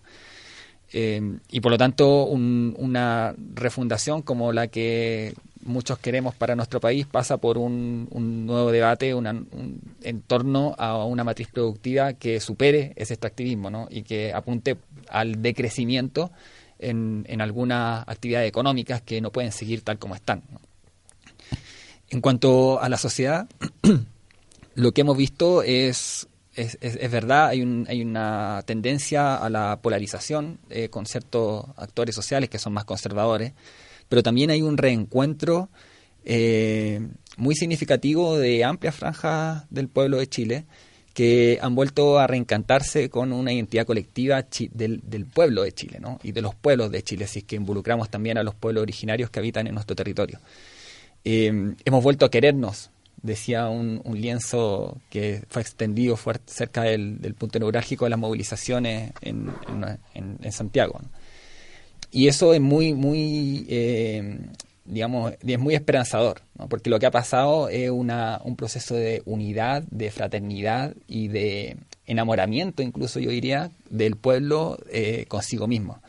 [0.93, 5.33] Eh, y por lo tanto, un- una refundación como la que
[5.65, 11.03] muchos queremos para nuestro país pasa por un, un nuevo debate un, en torno a
[11.05, 13.87] una matriz productiva que supere ese extractivismo ¿no?
[13.89, 14.77] y que apunte
[15.09, 16.31] al decrecimiento
[16.79, 20.43] en, algunas actividades económicas que no pueden seguir tal como están.
[22.09, 23.47] En cuanto a la sociedad,
[24.75, 29.49] lo que hemos visto es, es, es, es verdad, hay, un, hay una tendencia a
[29.49, 33.53] la polarización eh, con ciertos actores sociales que son más conservadores,
[34.09, 35.69] pero también hay un reencuentro
[36.25, 37.01] eh,
[37.37, 40.65] muy significativo de amplias franjas del pueblo de Chile
[41.13, 46.19] que han vuelto a reencantarse con una identidad colectiva del, pueblo de Chile ¿no?
[46.23, 49.39] y de los pueblos de Chile, así que involucramos también a los pueblos originarios que
[49.39, 50.39] habitan en nuestro territorio.
[51.23, 52.89] Eh, hemos vuelto a querernos,
[53.23, 59.13] decía un, un, lienzo que fue extendido fuerte, cerca del, punto neurálgico de las movilizaciones
[59.21, 59.49] en,
[60.13, 60.99] en, Santiago.
[62.11, 64.39] Y eso es muy, muy, eh,
[64.85, 69.83] digamos, es muy esperanzador, porque lo que ha pasado es una, un proceso de unidad,
[69.89, 76.01] de fraternidad y de enamoramiento, incluso yo diría, del pueblo eh, consigo mismo.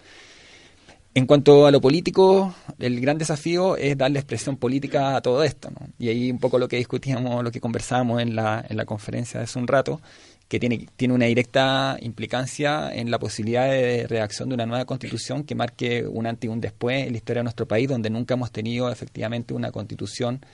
[1.17, 5.71] En cuanto a lo político, el gran desafío es darle expresión política a todo esto.
[5.71, 5.87] ¿no?
[5.97, 9.41] Y ahí un poco lo que discutíamos, lo que conversábamos en la, en la conferencia
[9.41, 10.01] hace un rato,
[10.49, 15.45] que tiene, tiene una directa implicancia en la posibilidad de redacción de una nueva constitución
[15.45, 18.35] que marque un antes y un después en la historia de nuestro país, donde nunca
[18.35, 20.45] hemos tenido efectivamente una constitución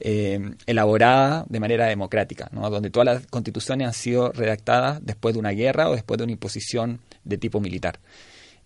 [0.00, 2.68] eh, elaborada de manera democrática, ¿no?
[2.68, 6.32] donde todas las constituciones han sido redactadas después de una guerra o después de una
[6.32, 7.98] imposición de tipo militar.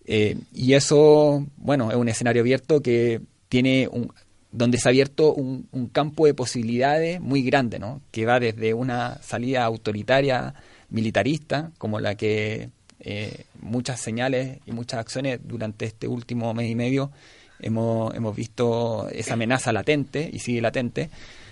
[0.05, 4.11] Eh, y eso, bueno, es un escenario abierto que tiene un,
[4.51, 8.01] donde se ha abierto un, campo de posibilidades muy grande, ¿no?
[8.11, 10.53] que va desde una salida autoritaria,
[10.89, 12.69] militarista, como la que
[12.99, 17.11] eh, muchas señales y muchas acciones durante este último mes y medio
[17.59, 21.09] hemos, hemos visto esa amenaza latente y sigue latente,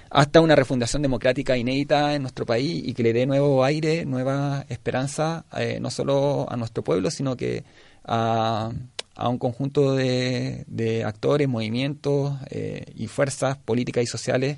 [0.09, 4.65] hasta una refundación democrática inédita en nuestro país y que le dé nuevo aire, nueva
[4.69, 7.63] esperanza, eh, no solo a nuestro pueblo, sino que
[8.07, 8.71] a,
[9.15, 14.57] a un conjunto de, de actores, movimientos eh, y fuerzas políticas y sociales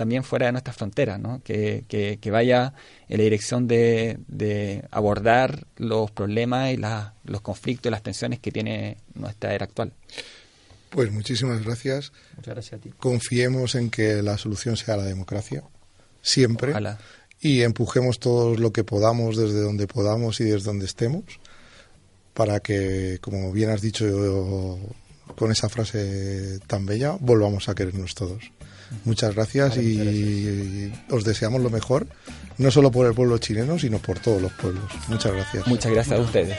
[0.00, 1.42] también fuera de nuestras fronteras, ¿no?
[1.44, 2.72] que, que, que, vaya
[3.10, 8.38] en la dirección de, de abordar los problemas y la, los conflictos y las tensiones
[8.40, 9.92] que tiene nuestra era actual.
[10.88, 12.12] Pues muchísimas gracias.
[12.34, 12.90] Muchas gracias a ti.
[12.96, 15.64] Confiemos en que la solución sea la democracia,
[16.22, 16.98] siempre, Ojalá.
[17.38, 21.24] y empujemos todo lo que podamos desde donde podamos y desde donde estemos
[22.40, 24.78] para que, como bien has dicho
[25.36, 28.50] con esa frase tan bella, volvamos a querernos todos.
[29.04, 29.96] Muchas gracias y,
[30.86, 31.12] gracias.
[31.12, 32.06] os deseamos lo mejor,
[32.56, 34.84] no solo por el pueblo chileno, sino por todos los pueblos.
[35.08, 35.66] Muchas gracias.
[35.66, 36.56] Muchas gracias a ustedes.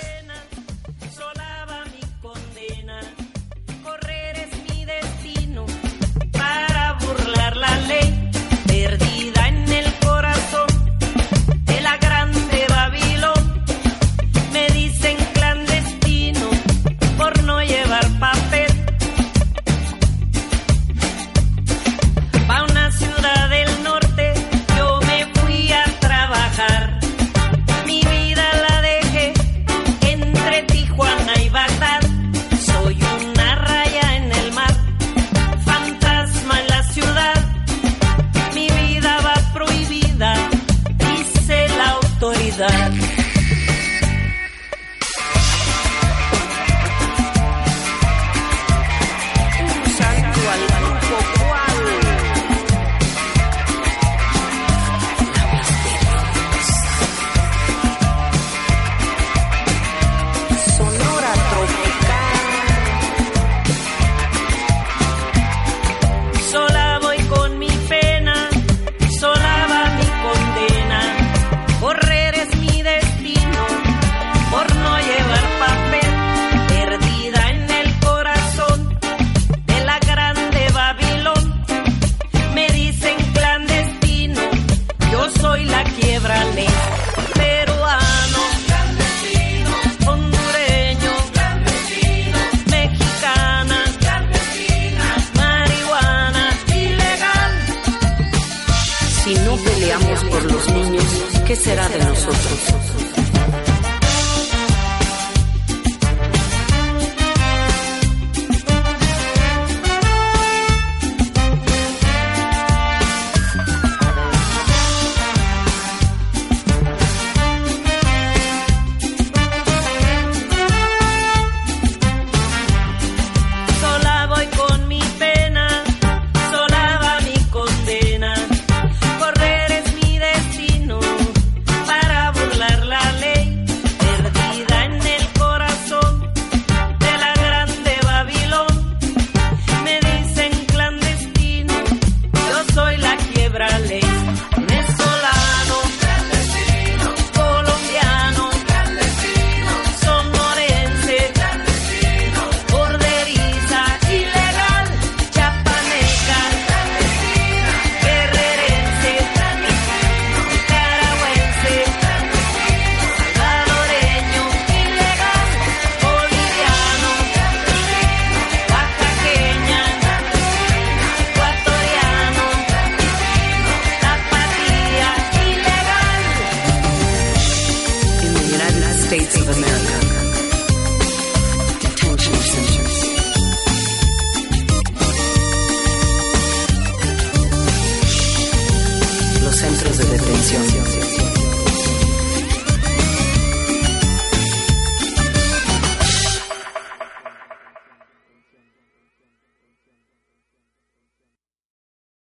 [99.64, 101.05] peleamos por los niños,
[101.47, 102.91] ¿qué será de nosotros?